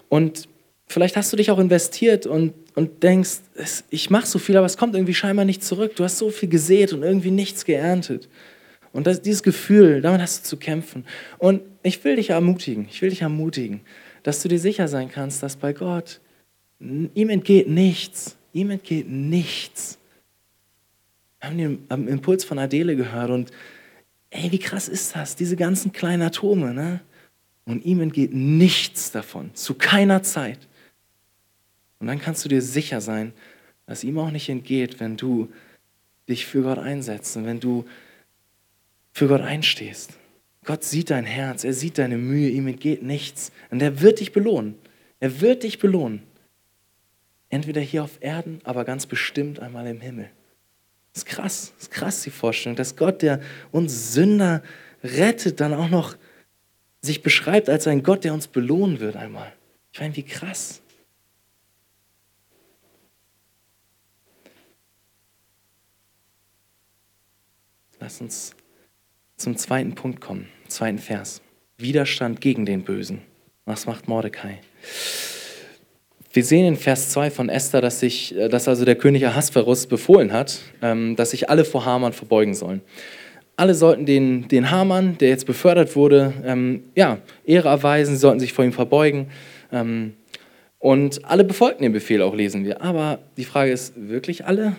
[0.09, 0.47] Und
[0.91, 3.41] Vielleicht hast du dich auch investiert und, und denkst,
[3.91, 5.95] ich mache so viel, aber es kommt irgendwie scheinbar nicht zurück.
[5.95, 8.27] Du hast so viel gesät und irgendwie nichts geerntet.
[8.91, 11.05] Und das, dieses Gefühl, damit hast du zu kämpfen.
[11.37, 13.81] Und ich will dich ermutigen, ich will dich ermutigen,
[14.23, 16.21] dass du dir sicher sein kannst, dass bei Gott
[16.79, 18.37] ihm entgeht nichts.
[18.53, 19.99] Ihm entgeht nichts.
[21.39, 23.51] Wir haben den Impuls von Adele gehört und
[24.29, 25.35] ey, wie krass ist das?
[25.35, 27.01] Diese ganzen kleinen Atome, ne?
[27.65, 30.67] Und ihm entgeht nichts davon, zu keiner Zeit.
[31.99, 33.33] Und dann kannst du dir sicher sein,
[33.85, 35.49] dass ihm auch nicht entgeht, wenn du
[36.27, 37.85] dich für Gott einsetzt und wenn du
[39.11, 40.18] für Gott einstehst.
[40.65, 43.51] Gott sieht dein Herz, er sieht deine Mühe, ihm entgeht nichts.
[43.69, 44.75] Und er wird dich belohnen.
[45.19, 46.23] Er wird dich belohnen.
[47.49, 50.29] Entweder hier auf Erden, aber ganz bestimmt einmal im Himmel.
[51.13, 53.41] Das ist krass, das ist krass die Vorstellung, dass Gott, der
[53.71, 54.61] uns Sünder
[55.03, 56.15] rettet, dann auch noch
[57.01, 59.51] sich beschreibt als ein Gott, der uns belohnen wird einmal.
[59.91, 60.81] Ich meine, wie krass.
[67.99, 68.55] Lass uns
[69.39, 71.41] zum zweiten Punkt kommen, zweiten Vers.
[71.77, 73.21] Widerstand gegen den Bösen.
[73.65, 74.59] Was macht Mordecai?
[76.33, 79.87] Wir sehen in Vers 2 von Esther, dass, sich, äh, dass also der König Ahasverus
[79.87, 82.81] befohlen hat, ähm, dass sich alle vor Haman verbeugen sollen.
[83.55, 88.39] Alle sollten den, den Haman, der jetzt befördert wurde, ähm, ja, Ehre erweisen, sie sollten
[88.39, 89.27] sich vor ihm verbeugen.
[89.71, 90.13] Ähm,
[90.79, 92.81] und alle befolgten den Befehl auch, lesen wir.
[92.81, 94.75] Aber die Frage ist, wirklich alle?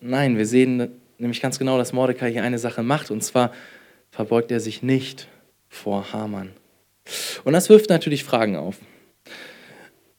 [0.00, 0.88] Nein, wir sehen
[1.18, 3.52] nämlich ganz genau, dass Mordecai hier eine Sache macht, und zwar
[4.12, 5.26] verbeugt er sich nicht
[5.68, 6.52] vor Haman.
[7.42, 8.76] Und das wirft natürlich Fragen auf.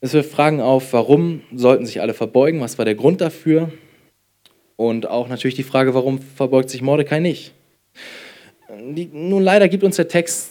[0.01, 3.71] Es wirft Fragen auf, warum sollten sich alle verbeugen, was war der Grund dafür?
[4.75, 7.53] Und auch natürlich die Frage, warum verbeugt sich Mordecai nicht?
[8.69, 10.49] Die, nun, leider gibt uns der Text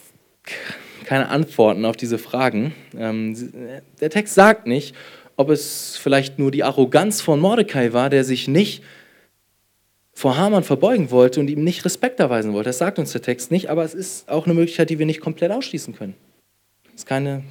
[1.05, 2.72] keine Antworten auf diese Fragen.
[2.96, 3.52] Ähm,
[4.00, 4.94] der Text sagt nicht,
[5.37, 8.83] ob es vielleicht nur die Arroganz von Mordecai war, der sich nicht
[10.12, 12.68] vor Haman verbeugen wollte und ihm nicht Respekt erweisen wollte.
[12.68, 15.20] Das sagt uns der Text nicht, aber es ist auch eine Möglichkeit, die wir nicht
[15.20, 16.14] komplett ausschließen können.
[16.85, 17.42] Das ist keine,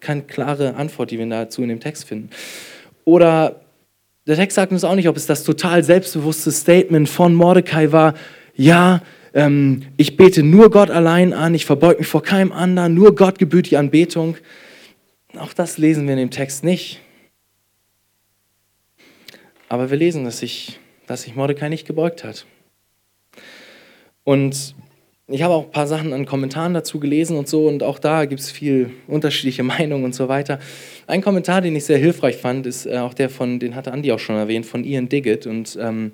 [0.00, 2.30] keine klare Antwort, die wir dazu in dem Text finden.
[3.04, 3.60] Oder
[4.26, 8.14] der Text sagt uns auch nicht, ob es das total selbstbewusste Statement von Mordecai war,
[8.54, 9.02] ja,
[9.34, 13.38] ähm, ich bete nur Gott allein an, ich verbeuge mich vor keinem anderen, nur Gott
[13.38, 14.36] gebührt die Anbetung.
[15.36, 17.00] Auch das lesen wir in dem Text nicht.
[19.68, 22.46] Aber wir lesen, dass sich, dass sich Mordecai nicht gebeugt hat.
[24.24, 24.74] Und
[25.28, 28.26] ich habe auch ein paar Sachen an Kommentaren dazu gelesen und so, und auch da
[28.26, 30.60] gibt es viel unterschiedliche Meinungen und so weiter.
[31.06, 34.12] Ein Kommentar, den ich sehr hilfreich fand, ist äh, auch der von, den hatte Andi
[34.12, 35.46] auch schon erwähnt, von Ian Diggett.
[35.46, 36.12] Und, ähm,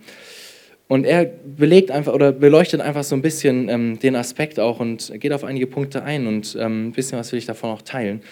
[0.88, 5.12] und er belegt einfach oder beleuchtet einfach so ein bisschen ähm, den Aspekt auch und
[5.20, 8.22] geht auf einige Punkte ein und ähm, ein bisschen was will ich davon auch teilen.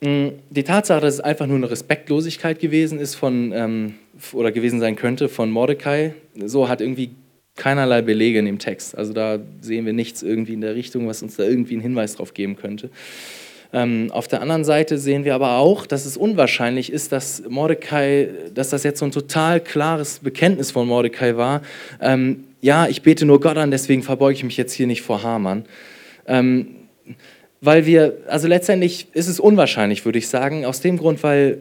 [0.00, 3.94] Mm, die Tatsache, dass es einfach nur eine Respektlosigkeit gewesen ist von, ähm,
[4.32, 7.10] oder gewesen sein könnte von Mordecai, so hat irgendwie
[7.56, 8.96] keinerlei Belege in dem Text.
[8.96, 12.16] Also da sehen wir nichts irgendwie in der Richtung, was uns da irgendwie einen Hinweis
[12.16, 12.90] drauf geben könnte.
[13.72, 18.28] Ähm, auf der anderen Seite sehen wir aber auch, dass es unwahrscheinlich ist, dass Mordecai,
[18.54, 21.62] dass das jetzt so ein total klares Bekenntnis von Mordecai war.
[22.00, 25.22] Ähm, ja, ich bete nur Gott an, deswegen verbeuge ich mich jetzt hier nicht vor
[25.22, 25.64] Haman.
[26.26, 26.79] Ähm,
[27.60, 31.58] weil wir, also letztendlich ist es unwahrscheinlich, würde ich sagen, aus dem Grund, weil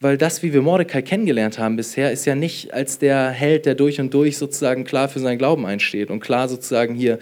[0.00, 3.74] weil das, wie wir Mordecai kennengelernt haben bisher, ist ja nicht als der Held, der
[3.74, 7.18] durch und durch sozusagen klar für seinen Glauben einsteht und klar sozusagen hier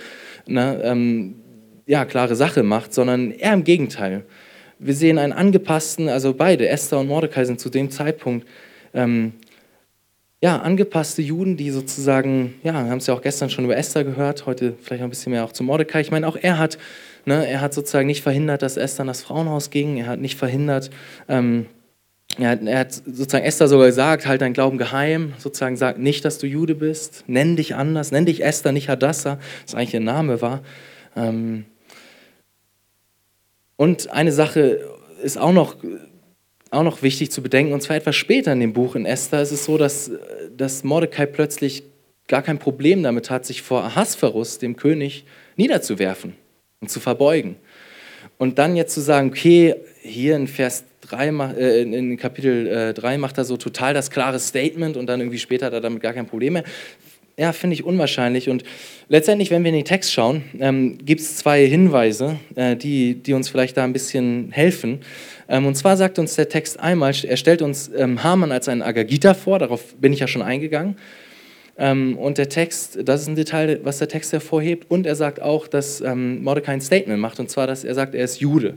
[0.47, 1.37] ne, ähm,
[1.87, 4.25] ja, klare Sache macht, sondern eher im Gegenteil.
[4.79, 8.47] Wir sehen einen angepassten, also beide, Esther und Mordecai sind zu dem Zeitpunkt
[8.93, 9.33] ähm,
[10.43, 14.05] ja, angepasste Juden, die sozusagen, ja, wir haben es ja auch gestern schon über Esther
[14.05, 16.03] gehört, heute vielleicht noch ein bisschen mehr auch zu Mordecai.
[16.03, 16.77] Ich meine, auch er hat,
[17.27, 20.39] ne, er hat sozusagen nicht verhindert, dass Esther in das Frauenhaus ging, er hat nicht
[20.39, 20.91] verhindert,
[21.29, 21.67] ähm,
[22.39, 26.25] er hat, er hat, sozusagen Esther sogar gesagt, halt dein Glauben geheim, sozusagen sag nicht,
[26.25, 30.01] dass du Jude bist, nenn dich anders, nenn dich Esther, nicht Hadassah, was eigentlich ihr
[30.01, 30.63] Name war.
[31.17, 31.65] Ähm
[33.77, 34.81] und eine Sache
[35.23, 35.77] ist auch noch,
[36.71, 39.53] auch noch wichtig zu bedenken, und zwar etwas später in dem Buch in Esther ist
[39.53, 40.11] es so, dass,
[40.57, 41.85] dass Mordecai plötzlich
[42.29, 45.25] gar kein Problem damit hat, sich vor Ahasverus, dem König,
[45.57, 46.35] niederzuwerfen
[46.87, 47.57] und zu verbeugen.
[48.39, 53.19] Und dann jetzt zu sagen, okay, hier in Vers 3, äh, in Kapitel äh, 3
[53.19, 56.13] macht er so total das klare Statement und dann irgendwie später hat er damit gar
[56.13, 56.65] kein Problem mehr.
[57.39, 58.49] Ja, finde ich unwahrscheinlich.
[58.49, 58.63] Und
[59.09, 63.35] letztendlich, wenn wir in den Text schauen, ähm, gibt es zwei Hinweise, äh, die, die
[63.35, 65.01] uns vielleicht da ein bisschen helfen.
[65.49, 68.83] Ähm, und zwar sagt uns der Text einmal, er stellt uns ähm, Haman als einen
[68.83, 70.97] Agagita vor, darauf bin ich ja schon eingegangen.
[71.79, 74.91] Ähm, und der Text, das ist ein Detail, was der Text hervorhebt.
[74.91, 78.15] Und er sagt auch, dass ähm, Mordecai ein Statement macht, und zwar, dass er sagt,
[78.15, 78.77] er ist Jude.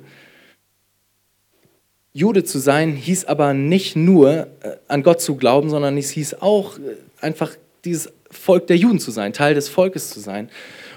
[2.11, 6.41] Jude zu sein hieß aber nicht nur äh, an Gott zu glauben, sondern es hieß
[6.41, 7.51] auch äh, einfach
[7.85, 10.49] dieses Volk der Juden zu sein, Teil des Volkes zu sein.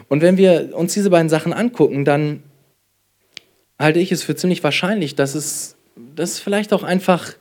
[0.09, 2.43] Und wenn wir uns diese beiden Sachen angucken, dann
[3.79, 5.77] halte ich es für ziemlich wahrscheinlich, dass es,
[6.17, 7.35] dass vielleicht auch einfach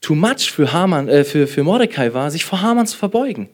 [0.00, 3.48] too much für, Haman, äh, für, für Mordecai war, sich vor Haman zu verbeugen.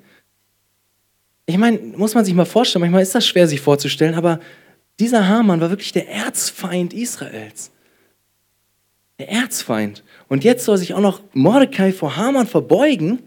[1.46, 4.40] Ich meine, muss man sich mal vorstellen, manchmal ist das schwer sich vorzustellen, aber
[4.98, 7.70] dieser Haman war wirklich der Erzfeind Israels.
[9.18, 10.02] Der Erzfeind.
[10.28, 13.22] Und jetzt soll sich auch noch Mordecai vor Haman verbeugen.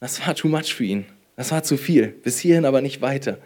[0.00, 1.04] Das war too much für ihn.
[1.36, 2.08] Das war zu viel.
[2.08, 3.38] Bis hierhin aber nicht weiter.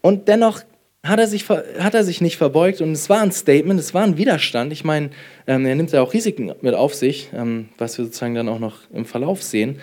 [0.00, 0.62] Und dennoch
[1.04, 4.04] hat er sich, hat er sich nicht verbeugt und es war ein Statement, es war
[4.04, 4.72] ein Widerstand.
[4.72, 5.10] Ich meine,
[5.46, 8.60] ähm, er nimmt ja auch Risiken mit auf sich, ähm, was wir sozusagen dann auch
[8.60, 9.80] noch im Verlauf sehen.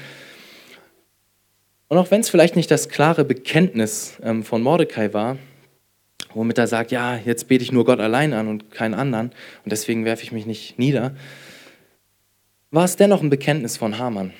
[1.89, 5.37] Und auch wenn es vielleicht nicht das klare Bekenntnis ähm, von Mordecai war,
[6.33, 9.31] womit er sagt, ja, jetzt bete ich nur Gott allein an und keinen anderen
[9.63, 11.15] und deswegen werfe ich mich nicht nieder,
[12.71, 14.33] war es dennoch ein Bekenntnis von Haman.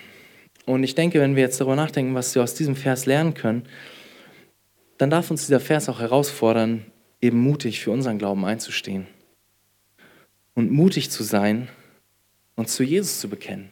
[0.68, 3.64] Und ich denke, wenn wir jetzt darüber nachdenken, was wir aus diesem Vers lernen können,
[5.00, 6.86] dann darf uns dieser Vers auch herausfordern,
[7.22, 9.08] eben mutig für unseren Glauben einzustehen
[10.54, 11.70] und mutig zu sein
[12.56, 13.72] und zu Jesus zu bekennen.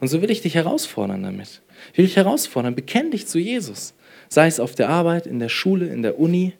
[0.00, 1.62] Und so will ich dich herausfordern damit.
[1.92, 3.94] Ich will dich herausfordern, bekenn dich zu Jesus.
[4.28, 6.54] Sei es auf der Arbeit, in der Schule, in der Uni,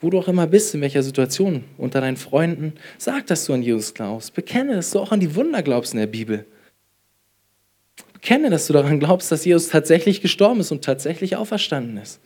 [0.00, 3.62] wo du auch immer bist, in welcher Situation, unter deinen Freunden, sag, dass du an
[3.62, 4.34] Jesus glaubst.
[4.34, 6.44] Bekenne, dass du auch an die Wunder glaubst in der Bibel.
[8.12, 12.20] Bekenne, dass du daran glaubst, dass Jesus tatsächlich gestorben ist und tatsächlich auferstanden ist.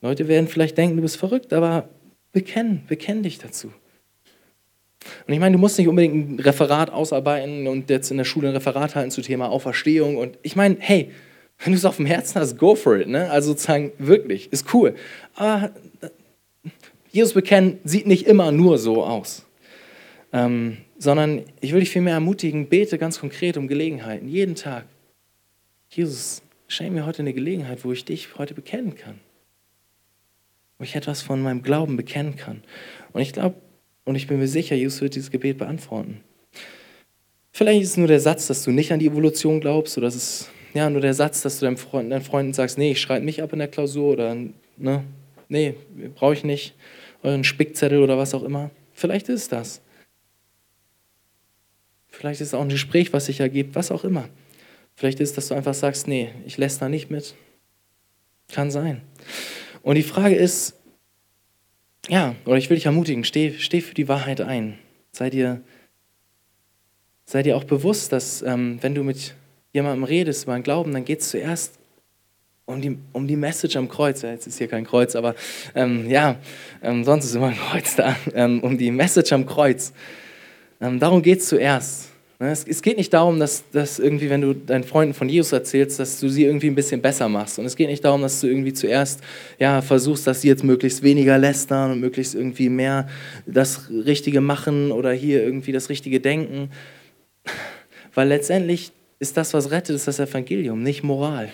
[0.00, 1.88] Leute werden vielleicht denken, du bist verrückt, aber
[2.32, 3.72] bekenn, bekenn dich dazu.
[5.26, 8.48] Und ich meine, du musst nicht unbedingt ein Referat ausarbeiten und jetzt in der Schule
[8.48, 10.16] ein Referat halten zu Thema Auferstehung.
[10.16, 11.10] Und ich meine, hey,
[11.58, 13.08] wenn du es auf dem Herzen hast, go for it.
[13.08, 13.30] Ne?
[13.30, 14.94] Also sozusagen wirklich, ist cool.
[15.34, 15.70] Aber
[17.10, 19.46] Jesus bekennen sieht nicht immer nur so aus.
[20.32, 24.86] Ähm, sondern ich will dich vielmehr ermutigen, bete ganz konkret um Gelegenheiten, jeden Tag.
[25.90, 29.20] Jesus, schenk mir heute eine Gelegenheit, wo ich dich heute bekennen kann.
[30.78, 32.62] Wo ich etwas von meinem Glauben bekennen kann.
[33.12, 33.56] Und ich glaube,
[34.04, 36.20] und ich bin mir sicher, Jesus wird dieses Gebet beantworten.
[37.52, 40.16] Vielleicht ist es nur der Satz, dass du nicht an die Evolution glaubst, oder es
[40.16, 43.24] ist ja nur der Satz, dass du deinem Freund, deinen Freunden sagst, nee, ich schreibe
[43.24, 44.36] mich ab in der Klausur oder
[44.76, 45.04] ne,
[45.48, 45.74] nee,
[46.14, 46.74] brauche ich nicht,
[47.22, 48.70] euren Spickzettel oder was auch immer.
[48.92, 49.80] Vielleicht ist das.
[52.08, 54.28] Vielleicht ist es auch ein Gespräch, was sich ergibt, was auch immer.
[54.94, 57.34] Vielleicht ist es, dass du einfach sagst, nee, ich lässt da nicht mit.
[58.48, 59.00] Kann sein.
[59.82, 60.76] Und die Frage ist,
[62.08, 64.78] ja, oder ich will dich ermutigen, steh, steh für die Wahrheit ein.
[65.10, 65.62] Sei dir,
[67.24, 69.34] sei dir auch bewusst, dass ähm, wenn du mit
[69.74, 71.74] jemandem redest über einen Glauben, dann geht es zuerst
[72.64, 74.22] um die, um die Message am Kreuz.
[74.22, 75.34] Ja, jetzt ist hier kein Kreuz, aber
[75.74, 76.36] ähm, ja,
[76.82, 78.16] ähm, sonst ist immer ein Kreuz da.
[78.34, 79.92] Ähm, um die Message am Kreuz.
[80.80, 82.08] Ähm, darum geht es zuerst.
[82.38, 85.52] Ne, es, es, geht nicht darum, dass, dass irgendwie, wenn du deinen Freunden von Jesus
[85.52, 87.58] erzählst, dass du sie irgendwie ein bisschen besser machst.
[87.58, 89.20] Und es geht nicht darum, dass du irgendwie zuerst
[89.58, 93.08] ja, versuchst, dass sie jetzt möglichst weniger lästern und möglichst irgendwie mehr
[93.44, 96.70] das Richtige machen oder hier irgendwie das Richtige denken.
[98.14, 98.92] Weil letztendlich
[99.24, 101.48] ist das, was rettet, ist das Evangelium, nicht Moral.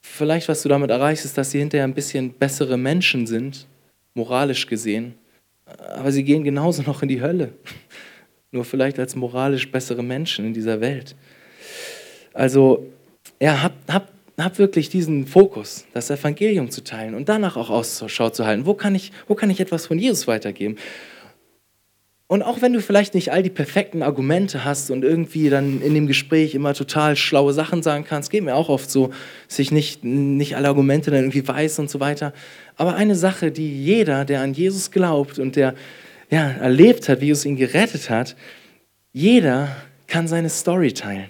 [0.00, 3.66] Vielleicht, was du damit erreichst, ist, dass sie hinterher ein bisschen bessere Menschen sind,
[4.14, 5.14] moralisch gesehen,
[5.66, 7.52] aber sie gehen genauso noch in die Hölle.
[8.50, 11.16] Nur vielleicht als moralisch bessere Menschen in dieser Welt.
[12.32, 12.86] Also,
[13.38, 18.30] ja, hab, hab, hab wirklich diesen Fokus, das Evangelium zu teilen und danach auch Ausschau
[18.30, 18.64] zu halten.
[18.64, 20.76] Wo kann ich, wo kann ich etwas von Jesus weitergeben?
[22.34, 25.94] Und auch wenn du vielleicht nicht all die perfekten Argumente hast und irgendwie dann in
[25.94, 29.12] dem Gespräch immer total schlaue Sachen sagen kannst, geht mir auch oft so,
[29.46, 32.32] dass ich nicht, nicht alle Argumente dann irgendwie weiß und so weiter.
[32.74, 35.76] Aber eine Sache, die jeder, der an Jesus glaubt und der
[36.28, 38.34] ja, erlebt hat, wie Jesus ihn gerettet hat,
[39.12, 39.68] jeder
[40.08, 41.28] kann seine Story teilen.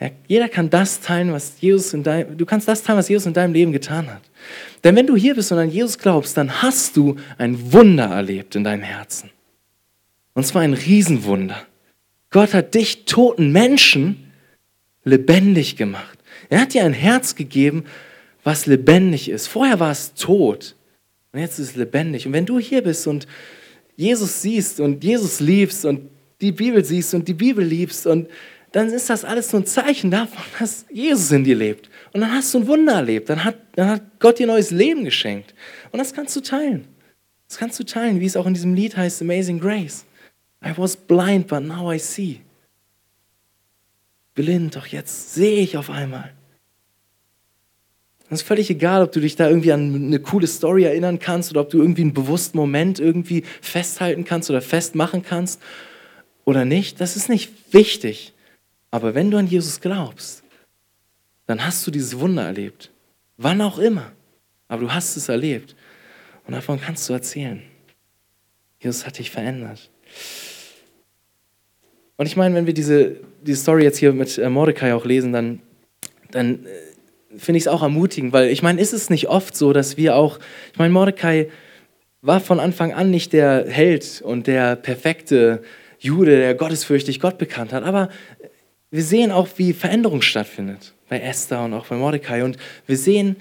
[0.00, 3.26] Ja, jeder kann das teilen, was Jesus in deinem, du kannst das teilen, was Jesus
[3.26, 4.22] in deinem Leben getan hat.
[4.82, 8.56] Denn wenn du hier bist und an Jesus glaubst, dann hast du ein Wunder erlebt
[8.56, 9.30] in deinem Herzen.
[10.34, 11.66] Und zwar ein Riesenwunder.
[12.30, 14.32] Gott hat dich, toten Menschen,
[15.04, 16.18] lebendig gemacht.
[16.50, 17.84] Er hat dir ein Herz gegeben,
[18.42, 19.46] was lebendig ist.
[19.46, 20.76] Vorher war es tot
[21.32, 22.26] und jetzt ist es lebendig.
[22.26, 23.26] Und wenn du hier bist und
[23.96, 28.28] Jesus siehst und Jesus liebst und die Bibel siehst und die Bibel liebst und
[28.72, 31.88] dann ist das alles so ein Zeichen davon, dass Jesus in dir lebt.
[32.12, 33.30] Und dann hast du ein Wunder erlebt.
[33.30, 35.54] Dann hat, dann hat Gott dir neues Leben geschenkt.
[35.92, 36.88] Und das kannst du teilen.
[37.48, 40.04] Das kannst du teilen, wie es auch in diesem Lied heißt, Amazing Grace.
[40.64, 42.40] I was blind, but now I see.
[44.34, 46.32] Blind, doch jetzt sehe ich auf einmal.
[48.30, 51.50] Es ist völlig egal, ob du dich da irgendwie an eine coole Story erinnern kannst
[51.50, 55.60] oder ob du irgendwie einen bewussten Moment irgendwie festhalten kannst oder festmachen kannst
[56.44, 57.00] oder nicht.
[57.00, 58.32] Das ist nicht wichtig.
[58.90, 60.42] Aber wenn du an Jesus glaubst,
[61.46, 62.90] dann hast du dieses Wunder erlebt.
[63.36, 64.12] Wann auch immer.
[64.68, 65.76] Aber du hast es erlebt.
[66.46, 67.62] Und davon kannst du erzählen.
[68.80, 69.90] Jesus hat dich verändert.
[72.16, 75.32] Und ich meine, wenn wir diese, diese Story jetzt hier mit äh, Mordecai auch lesen,
[75.32, 75.60] dann,
[76.30, 79.72] dann äh, finde ich es auch ermutigend, weil ich meine, ist es nicht oft so,
[79.72, 80.38] dass wir auch,
[80.72, 81.48] ich meine, Mordecai
[82.22, 85.62] war von Anfang an nicht der Held und der perfekte
[85.98, 88.08] Jude, der gottesfürchtig Gott bekannt hat, aber
[88.90, 92.44] wir sehen auch, wie Veränderung stattfindet bei Esther und auch bei Mordecai.
[92.44, 93.34] Und wir sehen,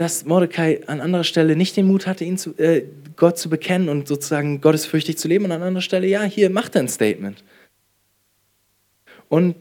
[0.00, 2.86] dass Mordecai an anderer Stelle nicht den Mut hatte, ihn zu, äh,
[3.16, 6.74] Gott zu bekennen und sozusagen gottesfürchtig zu leben und an anderer Stelle, ja, hier, macht
[6.74, 7.44] er ein Statement.
[9.28, 9.56] Und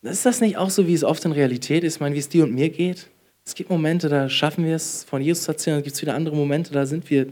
[0.00, 2.30] ist das nicht auch so, wie es oft in Realität ist, ich meine, wie es
[2.30, 3.10] dir und mir geht?
[3.44, 6.34] Es gibt Momente, da schaffen wir es, von Jesus zu erzählen, es gibt wieder andere
[6.34, 7.26] Momente, da sind wir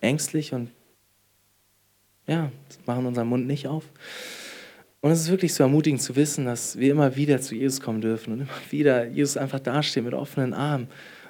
[0.00, 0.70] ängstlich und
[2.28, 2.52] ja,
[2.86, 3.82] machen unseren Mund nicht auf.
[5.00, 8.00] Und es ist wirklich so ermutigend zu wissen, dass wir immer wieder zu Jesus kommen
[8.00, 10.86] dürfen und immer wieder Jesus einfach dastehen mit offenen Armen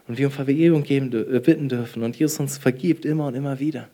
[0.07, 3.59] und wir um Vergebung geben, äh, bitten dürfen und Jesus uns vergibt immer und immer
[3.59, 3.89] wieder.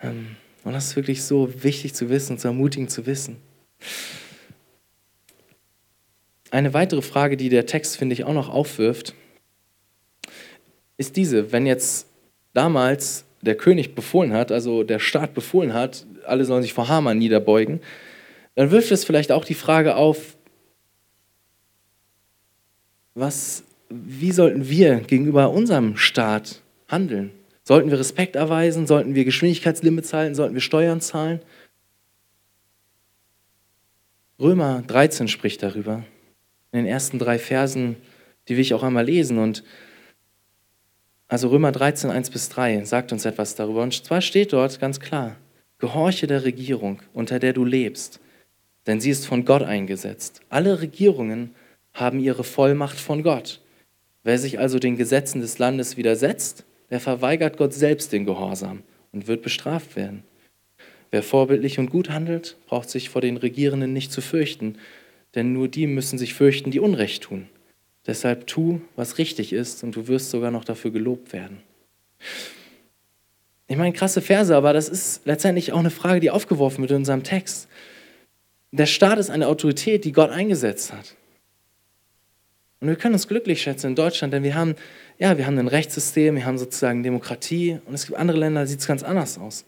[0.00, 3.36] Ähm, und das ist wirklich so wichtig zu wissen, so ermutigend zu wissen.
[6.50, 9.14] Eine weitere Frage, die der Text, finde ich, auch noch aufwirft,
[10.96, 12.08] ist diese, wenn jetzt
[12.52, 17.18] damals der König befohlen hat, also der Staat befohlen hat, alle sollen sich vor Haman
[17.18, 17.80] niederbeugen,
[18.54, 20.36] dann wirft es vielleicht auch die Frage auf,
[23.14, 27.32] was wie sollten wir gegenüber unserem Staat handeln?
[27.64, 28.86] Sollten wir Respekt erweisen?
[28.86, 30.34] Sollten wir Geschwindigkeitslimits halten?
[30.34, 31.40] Sollten wir Steuern zahlen?
[34.38, 36.04] Römer 13 spricht darüber.
[36.72, 37.96] In den ersten drei Versen,
[38.48, 39.38] die will ich auch einmal lesen.
[39.38, 39.64] Und
[41.28, 43.82] also Römer 13, 1 bis 3 sagt uns etwas darüber.
[43.82, 45.36] Und zwar steht dort ganz klar,
[45.78, 48.20] gehorche der Regierung, unter der du lebst,
[48.86, 50.40] denn sie ist von Gott eingesetzt.
[50.48, 51.54] Alle Regierungen
[51.92, 53.60] haben ihre Vollmacht von Gott.
[54.22, 59.26] Wer sich also den Gesetzen des Landes widersetzt, der verweigert Gott selbst den Gehorsam und
[59.26, 60.24] wird bestraft werden.
[61.10, 64.76] Wer vorbildlich und gut handelt, braucht sich vor den Regierenden nicht zu fürchten,
[65.34, 67.48] denn nur die müssen sich fürchten, die Unrecht tun.
[68.06, 71.58] Deshalb tu, was richtig ist, und du wirst sogar noch dafür gelobt werden.
[73.66, 76.98] Ich meine, krasse Verse, aber das ist letztendlich auch eine Frage, die aufgeworfen wird in
[76.98, 77.68] unserem Text.
[78.72, 81.16] Der Staat ist eine Autorität, die Gott eingesetzt hat.
[82.80, 84.74] Und wir können uns glücklich schätzen in Deutschland, denn wir haben,
[85.18, 88.66] ja, wir haben ein Rechtssystem, wir haben sozusagen Demokratie und es gibt andere Länder, da
[88.66, 89.66] sieht es ganz anders aus.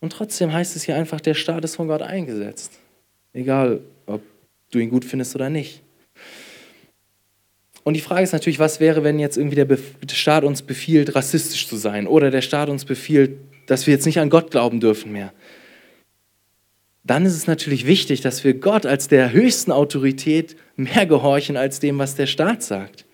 [0.00, 2.72] Und trotzdem heißt es hier einfach, der Staat ist von Gott eingesetzt.
[3.32, 4.22] Egal, ob
[4.70, 5.82] du ihn gut findest oder nicht.
[7.84, 9.78] Und die Frage ist natürlich, was wäre, wenn jetzt irgendwie der,
[10.12, 14.18] Staat uns befiehlt, rassistisch zu sein oder der Staat uns befiehlt, dass wir jetzt nicht
[14.18, 15.32] an Gott glauben dürfen mehr.
[17.04, 21.80] Dann ist es natürlich wichtig, dass wir Gott als der höchsten Autorität mehr gehorchen als
[21.80, 23.04] dem, was der Staat sagt.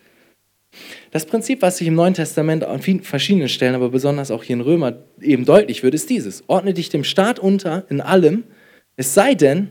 [1.11, 4.61] Das Prinzip, was sich im Neuen Testament an verschiedenen Stellen, aber besonders auch hier in
[4.61, 6.43] Römer eben deutlich wird, ist dieses.
[6.47, 8.43] Ordne dich dem Staat unter in allem,
[8.95, 9.69] es sei denn,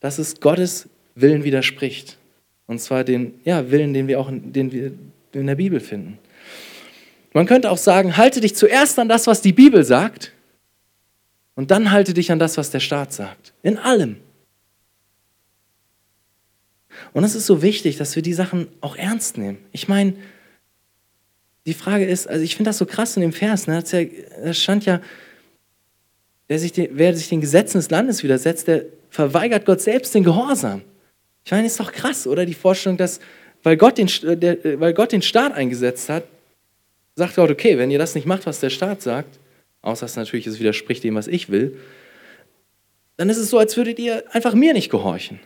[0.00, 2.18] dass es Gottes Willen widerspricht.
[2.66, 4.92] Und zwar den ja, Willen, den wir auch in, den wir
[5.32, 6.18] in der Bibel finden.
[7.32, 10.32] Man könnte auch sagen, halte dich zuerst an das, was die Bibel sagt,
[11.54, 13.52] und dann halte dich an das, was der Staat sagt.
[13.62, 14.16] In allem.
[17.12, 19.58] Und es ist so wichtig, dass wir die Sachen auch ernst nehmen.
[19.72, 20.14] Ich meine,
[21.66, 23.82] die Frage ist, also ich finde das so krass in dem Vers, ne?
[23.82, 25.00] da stand ja,
[26.48, 30.24] wer sich, den, wer sich den Gesetzen des Landes widersetzt, der verweigert Gott selbst den
[30.24, 30.82] Gehorsam.
[31.44, 32.46] Ich meine, ist doch krass, oder?
[32.46, 33.20] Die Vorstellung, dass,
[33.62, 34.08] weil Gott den,
[34.40, 36.24] der, weil Gott den Staat eingesetzt hat,
[37.14, 39.38] sagt Gott, okay, wenn ihr das nicht macht, was der Staat sagt,
[39.82, 41.76] außer dass natürlich es widerspricht dem, was ich will,
[43.16, 45.40] dann ist es so, als würdet ihr einfach mir nicht gehorchen.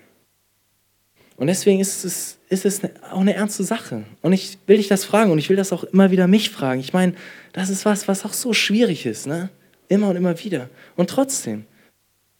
[1.36, 2.80] Und deswegen ist es, ist es
[3.10, 4.04] auch eine ernste Sache.
[4.22, 6.80] Und ich will dich das fragen und ich will das auch immer wieder mich fragen.
[6.80, 7.14] Ich meine,
[7.52, 9.48] das ist was, was auch so schwierig ist, ne?
[9.88, 10.70] Immer und immer wieder.
[10.96, 11.64] Und trotzdem,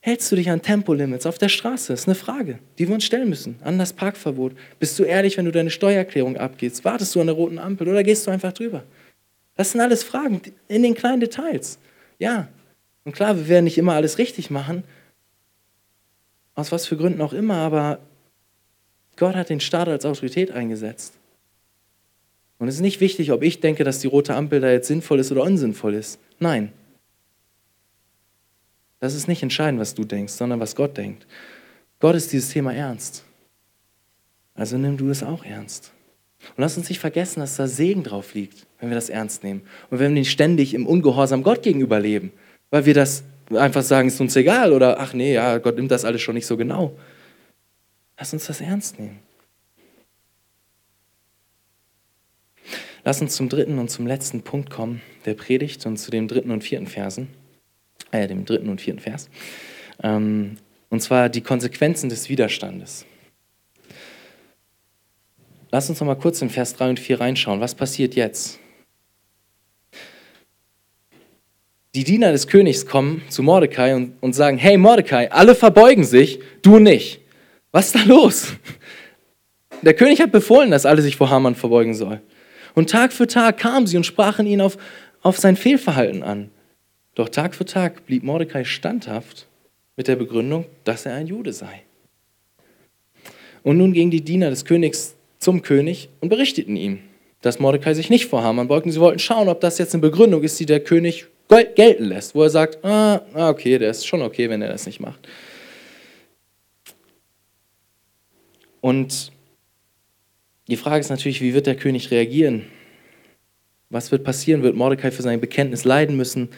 [0.01, 1.92] hältst du dich an Tempolimits auf der Straße?
[1.92, 3.57] Das ist eine Frage, die wir uns stellen müssen.
[3.64, 4.53] An das Parkverbot.
[4.78, 6.84] Bist du ehrlich, wenn du deine Steuererklärung abgibst?
[6.84, 8.84] Wartest du an der roten Ampel oder gehst du einfach drüber?
[9.57, 11.78] Das sind alles Fragen in den kleinen Details.
[12.18, 12.49] Ja.
[13.05, 14.84] Und klar, wir werden nicht immer alles richtig machen.
[16.55, 17.99] Aus was für Gründen auch immer, aber
[19.16, 21.14] Gott hat den Staat als Autorität eingesetzt.
[22.58, 25.18] Und es ist nicht wichtig, ob ich denke, dass die rote Ampel da jetzt sinnvoll
[25.18, 26.18] ist oder unsinnvoll ist.
[26.38, 26.72] Nein.
[29.00, 31.26] Das ist nicht entscheidend, was du denkst, sondern was Gott denkt.
[32.00, 33.24] Gott ist dieses Thema ernst.
[34.54, 35.92] Also nimm du es auch ernst.
[36.56, 39.62] Und lass uns nicht vergessen, dass da Segen drauf liegt, wenn wir das ernst nehmen.
[39.90, 42.32] Und wenn wir nicht ständig im Ungehorsam Gott gegenüber leben,
[42.70, 46.04] weil wir das einfach sagen, ist uns egal oder ach nee, ja, Gott nimmt das
[46.04, 46.96] alles schon nicht so genau.
[48.18, 49.20] Lass uns das ernst nehmen.
[53.04, 56.50] Lass uns zum dritten und zum letzten Punkt kommen, der Predigt und zu dem dritten
[56.50, 57.28] und vierten Versen,
[58.12, 59.28] äh, dem dritten und vierten Vers.
[60.02, 60.56] Ähm,
[60.88, 63.04] und zwar die Konsequenzen des Widerstandes.
[65.70, 67.60] Lass uns noch mal kurz in Vers 3 und 4 reinschauen.
[67.60, 68.58] Was passiert jetzt?
[71.94, 76.40] Die Diener des Königs kommen zu Mordecai und, und sagen: Hey Mordecai, alle verbeugen sich,
[76.62, 77.24] du nicht.
[77.75, 78.53] Was ist da los?
[79.83, 82.20] Der König hat befohlen, dass alle sich vor Haman verbeugen sollen.
[82.77, 84.79] Und Tag für Tag kamen sie und sprachen ihn auf,
[85.22, 86.51] auf sein Fehlverhalten an.
[87.16, 89.49] Doch Tag für Tag blieb Mordecai standhaft
[89.97, 91.83] mit der Begründung, dass er ein Jude sei.
[93.64, 97.01] Und nun gingen die Diener des Königs zum König und berichteten ihm,
[97.43, 98.93] dass Mordecai sich nicht vor Haman beugten.
[98.93, 102.45] Sie wollten schauen, ob das jetzt eine Begründung ist, die der König gelten lässt, wo
[102.45, 105.27] er sagt, ah, ah okay, der ist schon okay, wenn er das nicht macht.
[108.85, 109.32] Und
[110.68, 112.66] die Frage ist natürlich, wie wird der König reagieren?
[113.89, 114.62] Was wird passieren?
[114.62, 116.51] Wird Mordecai für sein Bekenntnis leiden müssen?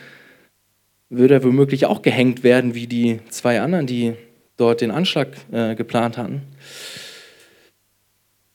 [1.09, 4.15] Wird er womöglich auch gehängt werden, wie die zwei anderen, die
[4.57, 6.43] dort den Anschlag äh, geplant hatten?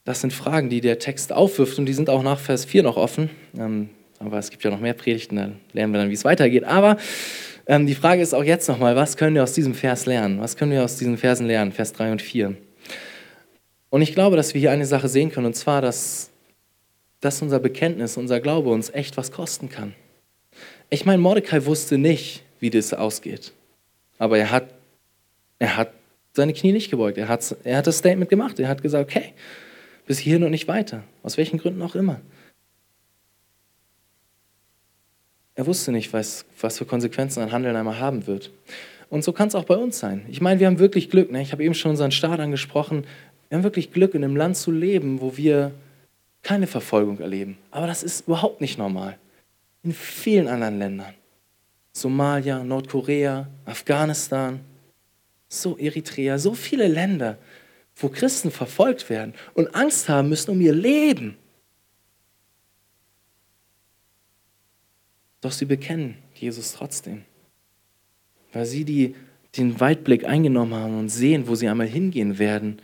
[0.04, 2.98] Das sind Fragen, die der Text aufwirft und die sind auch nach Vers 4 noch
[2.98, 3.30] offen.
[3.58, 3.88] Ähm,
[4.20, 6.66] aber es gibt ja noch mehr Predigten, da lernen wir dann, wie es weitergeht.
[6.66, 6.98] Aber
[7.68, 10.42] ähm, die Frage ist auch jetzt nochmal, was können wir aus diesem Vers lernen?
[10.42, 12.58] Was können wir aus diesen Versen lernen, Vers 3 und 4?
[13.92, 16.32] Und ich glaube, dass wir hier eine Sache sehen können, und zwar, dass,
[17.20, 19.94] dass unser Bekenntnis, unser Glaube uns echt was kosten kann.
[20.90, 23.52] Ich meine, Mordecai wusste nicht, wie das ausgeht.
[24.18, 24.74] Aber er hat,
[25.60, 25.92] er hat
[26.34, 27.18] seine Knie nicht gebeugt.
[27.18, 28.60] Er hat, er hat das Statement gemacht.
[28.60, 29.34] Er hat gesagt, okay,
[30.06, 31.04] bis hierhin und nicht weiter.
[31.22, 32.22] Aus welchen Gründen auch immer.
[35.54, 38.52] Er wusste nicht, was, was für Konsequenzen ein Handeln einmal haben wird.
[39.10, 40.26] Und so kann es auch bei uns sein.
[40.30, 41.30] Ich meine, wir haben wirklich Glück.
[41.32, 41.42] Ne?
[41.42, 43.06] Ich habe eben schon unseren Staat angesprochen.
[43.52, 45.74] Wir haben wirklich Glück, in einem Land zu leben, wo wir
[46.42, 47.58] keine Verfolgung erleben.
[47.70, 49.18] Aber das ist überhaupt nicht normal.
[49.84, 51.14] In vielen anderen Ländern
[51.92, 54.62] Somalia, Nordkorea, Afghanistan,
[55.50, 57.38] so Eritrea, so viele Länder,
[57.98, 61.36] wo Christen verfolgt werden und Angst haben müssen um ihr Leben.
[65.42, 67.24] Doch sie bekennen Jesus trotzdem,
[68.54, 69.14] weil sie die,
[69.58, 72.82] den Weitblick eingenommen haben und sehen, wo sie einmal hingehen werden,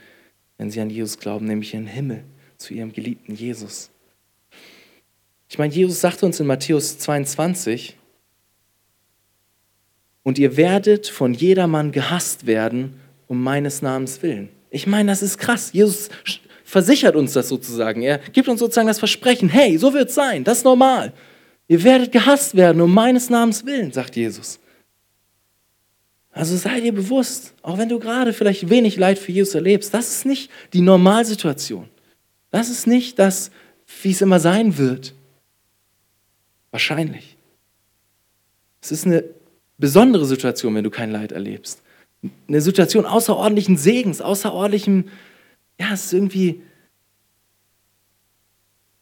[0.57, 2.23] wenn sie an Jesus glauben, nämlich in den Himmel,
[2.57, 3.89] zu ihrem geliebten Jesus.
[5.49, 7.95] Ich meine, Jesus sagte uns in Matthäus 22,
[10.27, 14.49] und ihr werdet von jedermann gehasst werden um meines Namens willen.
[14.69, 15.71] Ich meine, das ist krass.
[15.71, 16.09] Jesus
[16.65, 18.01] versichert uns das sozusagen.
[18.01, 21.13] Er gibt uns sozusagen das Versprechen, hey, so wird es sein, das ist normal.
[21.69, 24.59] Ihr werdet gehasst werden um meines Namens willen, sagt Jesus.
[26.37, 30.09] Also sei dir bewusst, auch wenn du gerade vielleicht wenig Leid für Jesus erlebst, das
[30.11, 31.89] ist nicht die Normalsituation.
[32.51, 33.49] Das ist nicht das,
[34.03, 35.15] wie es immer sein wird.
[36.69, 37.37] Wahrscheinlich.
[38.81, 39.23] Es ist eine
[39.79, 41.81] besondere Situation, wenn du kein Leid erlebst.
[42.47, 45.05] Eine Situation außerordentlichen Segens, außerordentlichem,
[45.79, 46.61] ja, es ist irgendwie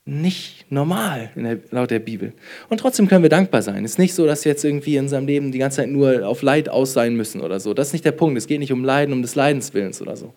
[0.05, 2.33] nicht normal der, laut der Bibel.
[2.69, 3.83] Und trotzdem können wir dankbar sein.
[3.83, 6.27] Es ist nicht so, dass wir jetzt irgendwie in unserem Leben die ganze Zeit nur
[6.27, 7.73] auf Leid aus sein müssen oder so.
[7.73, 8.37] Das ist nicht der Punkt.
[8.37, 10.33] Es geht nicht um Leiden, um des Leidenswillens oder so.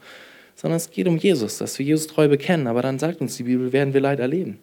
[0.55, 2.67] Sondern es geht um Jesus, dass wir Jesus treu bekennen.
[2.67, 4.59] Aber dann sagt uns die Bibel, werden wir Leid erleben.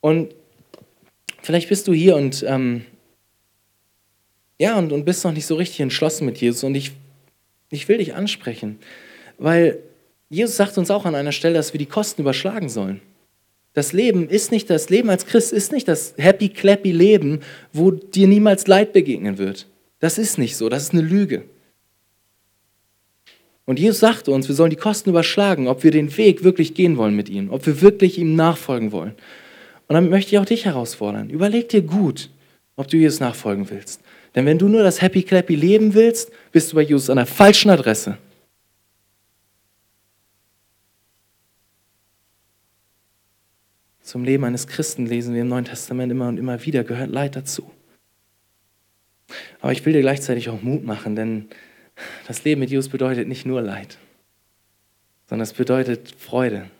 [0.00, 0.32] Und
[1.42, 2.84] vielleicht bist du hier und ähm,
[4.58, 6.62] ja, und, und bist noch nicht so richtig entschlossen mit Jesus.
[6.62, 6.92] Und ich,
[7.70, 8.78] ich will dich ansprechen,
[9.36, 9.80] weil
[10.30, 13.00] Jesus sagt uns auch an einer Stelle, dass wir die Kosten überschlagen sollen.
[13.76, 17.40] Das Leben ist nicht das Leben als Christ ist nicht das happy clappy Leben,
[17.74, 19.66] wo dir niemals Leid begegnen wird.
[19.98, 21.42] Das ist nicht so, das ist eine Lüge.
[23.66, 26.96] Und Jesus sagte uns, wir sollen die Kosten überschlagen, ob wir den Weg wirklich gehen
[26.96, 29.12] wollen mit ihm, ob wir wirklich ihm nachfolgen wollen.
[29.88, 31.28] Und dann möchte ich auch dich herausfordern.
[31.28, 32.30] Überleg dir gut,
[32.76, 34.00] ob du Jesus nachfolgen willst.
[34.34, 37.26] Denn wenn du nur das happy clappy Leben willst, bist du bei Jesus an der
[37.26, 38.16] falschen Adresse.
[44.06, 47.34] Zum Leben eines Christen lesen wir im Neuen Testament immer und immer wieder, gehört Leid
[47.34, 47.68] dazu.
[49.60, 51.48] Aber ich will dir gleichzeitig auch Mut machen, denn
[52.28, 53.98] das Leben mit Jesus bedeutet nicht nur Leid,
[55.28, 56.70] sondern es bedeutet Freude.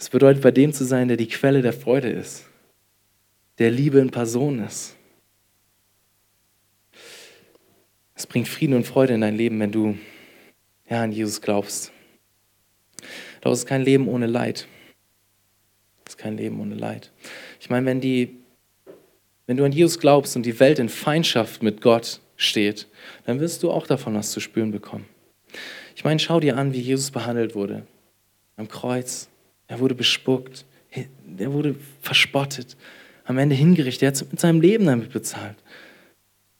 [0.00, 2.44] Es bedeutet, bei dem zu sein, der die Quelle der Freude ist,
[3.58, 4.96] der Liebe in Person ist.
[8.16, 9.96] Es bringt Frieden und Freude in dein Leben, wenn du
[10.90, 11.92] ja, an Jesus glaubst.
[13.42, 14.66] Doch es ist kein Leben ohne Leid
[16.18, 17.10] kein Leben ohne Leid.
[17.60, 18.36] Ich meine, wenn, die,
[19.46, 22.86] wenn du an Jesus glaubst und die Welt in Feindschaft mit Gott steht,
[23.24, 25.06] dann wirst du auch davon was zu spüren bekommen.
[25.96, 27.84] Ich meine, schau dir an, wie Jesus behandelt wurde.
[28.56, 29.28] Am Kreuz.
[29.66, 30.64] Er wurde bespuckt.
[31.36, 32.76] Er wurde verspottet.
[33.24, 34.02] Am Ende hingerichtet.
[34.02, 35.56] Er hat mit seinem Leben damit bezahlt.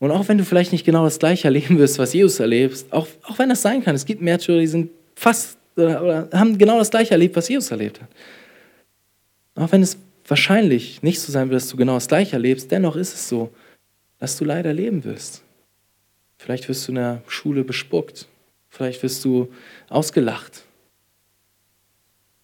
[0.01, 3.09] Und auch wenn du vielleicht nicht genau das Gleiche erleben wirst, was Jesus erlebt, auch,
[3.25, 6.79] auch wenn das sein kann, es gibt Märtyrer, die sind fast oder, oder haben genau
[6.79, 8.09] das Gleiche erlebt, was Jesus erlebt hat.
[9.59, 12.95] Auch wenn es wahrscheinlich nicht so sein wird, dass du genau das Gleiche erlebst, dennoch
[12.95, 13.53] ist es so,
[14.19, 15.43] dass du leider leben wirst.
[16.37, 18.29] Vielleicht wirst du in der Schule bespuckt.
[18.69, 19.53] Vielleicht wirst du
[19.89, 20.63] ausgelacht.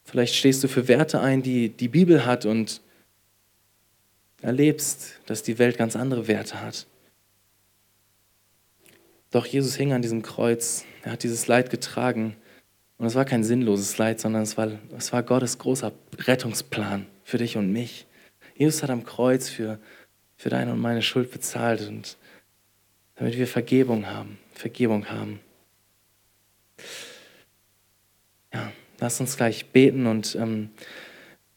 [0.02, 2.80] Vielleicht stehst du für Werte ein, die die Bibel hat und
[4.42, 6.86] erlebst, dass die Welt ganz andere Werte hat.
[9.30, 10.84] Doch Jesus hing an diesem Kreuz.
[11.02, 12.36] Er hat dieses Leid getragen
[12.98, 17.38] und es war kein sinnloses Leid, sondern es war, es war Gottes großer Rettungsplan für
[17.38, 18.06] dich und mich.
[18.56, 19.78] Jesus hat am Kreuz für,
[20.36, 22.16] für deine und meine Schuld bezahlt und
[23.16, 25.40] damit wir Vergebung haben, Vergebung haben.
[28.52, 30.70] Ja, lass uns gleich beten und ähm,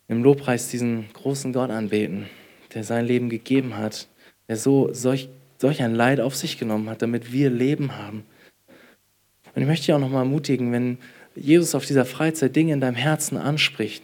[0.07, 2.27] im Lobpreis diesen großen Gott anbeten,
[2.73, 4.07] der sein Leben gegeben hat,
[4.47, 8.25] der so solch, solch ein Leid auf sich genommen hat, damit wir Leben haben.
[9.53, 10.97] Und ich möchte dich auch noch mal ermutigen, wenn
[11.39, 14.03] Jesus auf dieser Freizeit Dinge in deinem Herzen anspricht,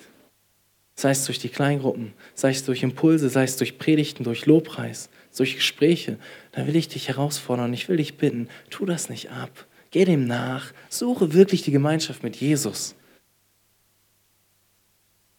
[0.96, 5.10] sei es durch die Kleingruppen, sei es durch Impulse, sei es durch Predigten, durch Lobpreis,
[5.36, 6.18] durch Gespräche,
[6.52, 9.66] dann will ich dich herausfordern und ich will dich bitten, tu das nicht ab.
[9.90, 12.96] Geh dem nach, suche wirklich die Gemeinschaft mit Jesus.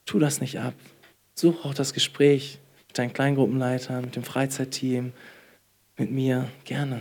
[0.07, 0.75] Tu das nicht ab.
[1.35, 5.13] Suche auch das Gespräch mit deinen Kleingruppenleitern, mit dem Freizeitteam,
[5.97, 7.01] mit mir, gerne.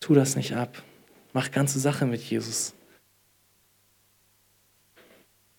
[0.00, 0.82] Tu das nicht ab.
[1.32, 2.74] Mach ganze Sache mit Jesus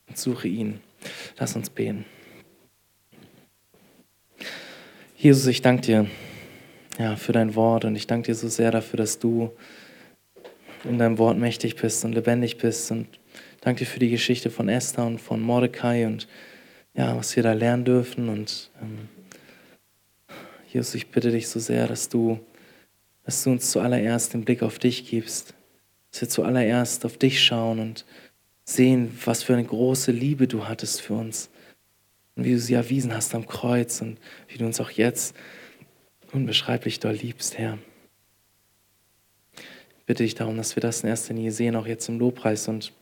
[0.10, 0.82] und suche ihn.
[1.38, 2.05] Lass uns beten.
[5.16, 6.07] Jesus, ich danke dir
[6.97, 9.51] ja, für dein Wort und ich danke dir so sehr dafür, dass du
[10.84, 13.07] in deinem Wort mächtig bist und lebendig bist und
[13.62, 16.28] danke dir für die Geschichte von Esther und von Mordecai und
[16.93, 19.10] ja, was wir da lernen dürfen und ähm,
[20.72, 22.39] Jesus, ich bitte dich so sehr, dass du,
[23.24, 25.55] dass du uns zuallererst den Blick auf dich gibst,
[26.12, 28.05] dass wir zuallererst auf dich schauen und
[28.70, 31.49] sehen, was für eine große Liebe du hattest für uns
[32.36, 35.36] und wie du sie erwiesen hast am Kreuz und wie du uns auch jetzt
[36.32, 37.80] unbeschreiblich doll liebst, Herr.
[39.55, 42.67] Ich bitte dich darum, dass wir das in erster Linie sehen, auch jetzt im Lobpreis
[42.67, 42.93] und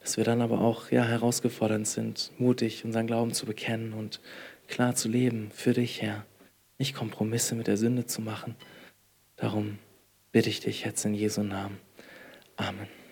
[0.00, 4.20] dass wir dann aber auch ja, herausgefordert sind, mutig unseren Glauben zu bekennen und
[4.66, 6.26] klar zu leben für dich, Herr.
[6.78, 8.56] Nicht Kompromisse mit der Sünde zu machen.
[9.36, 9.78] Darum
[10.32, 11.78] bitte ich dich jetzt in Jesu Namen.
[12.56, 13.03] Amen.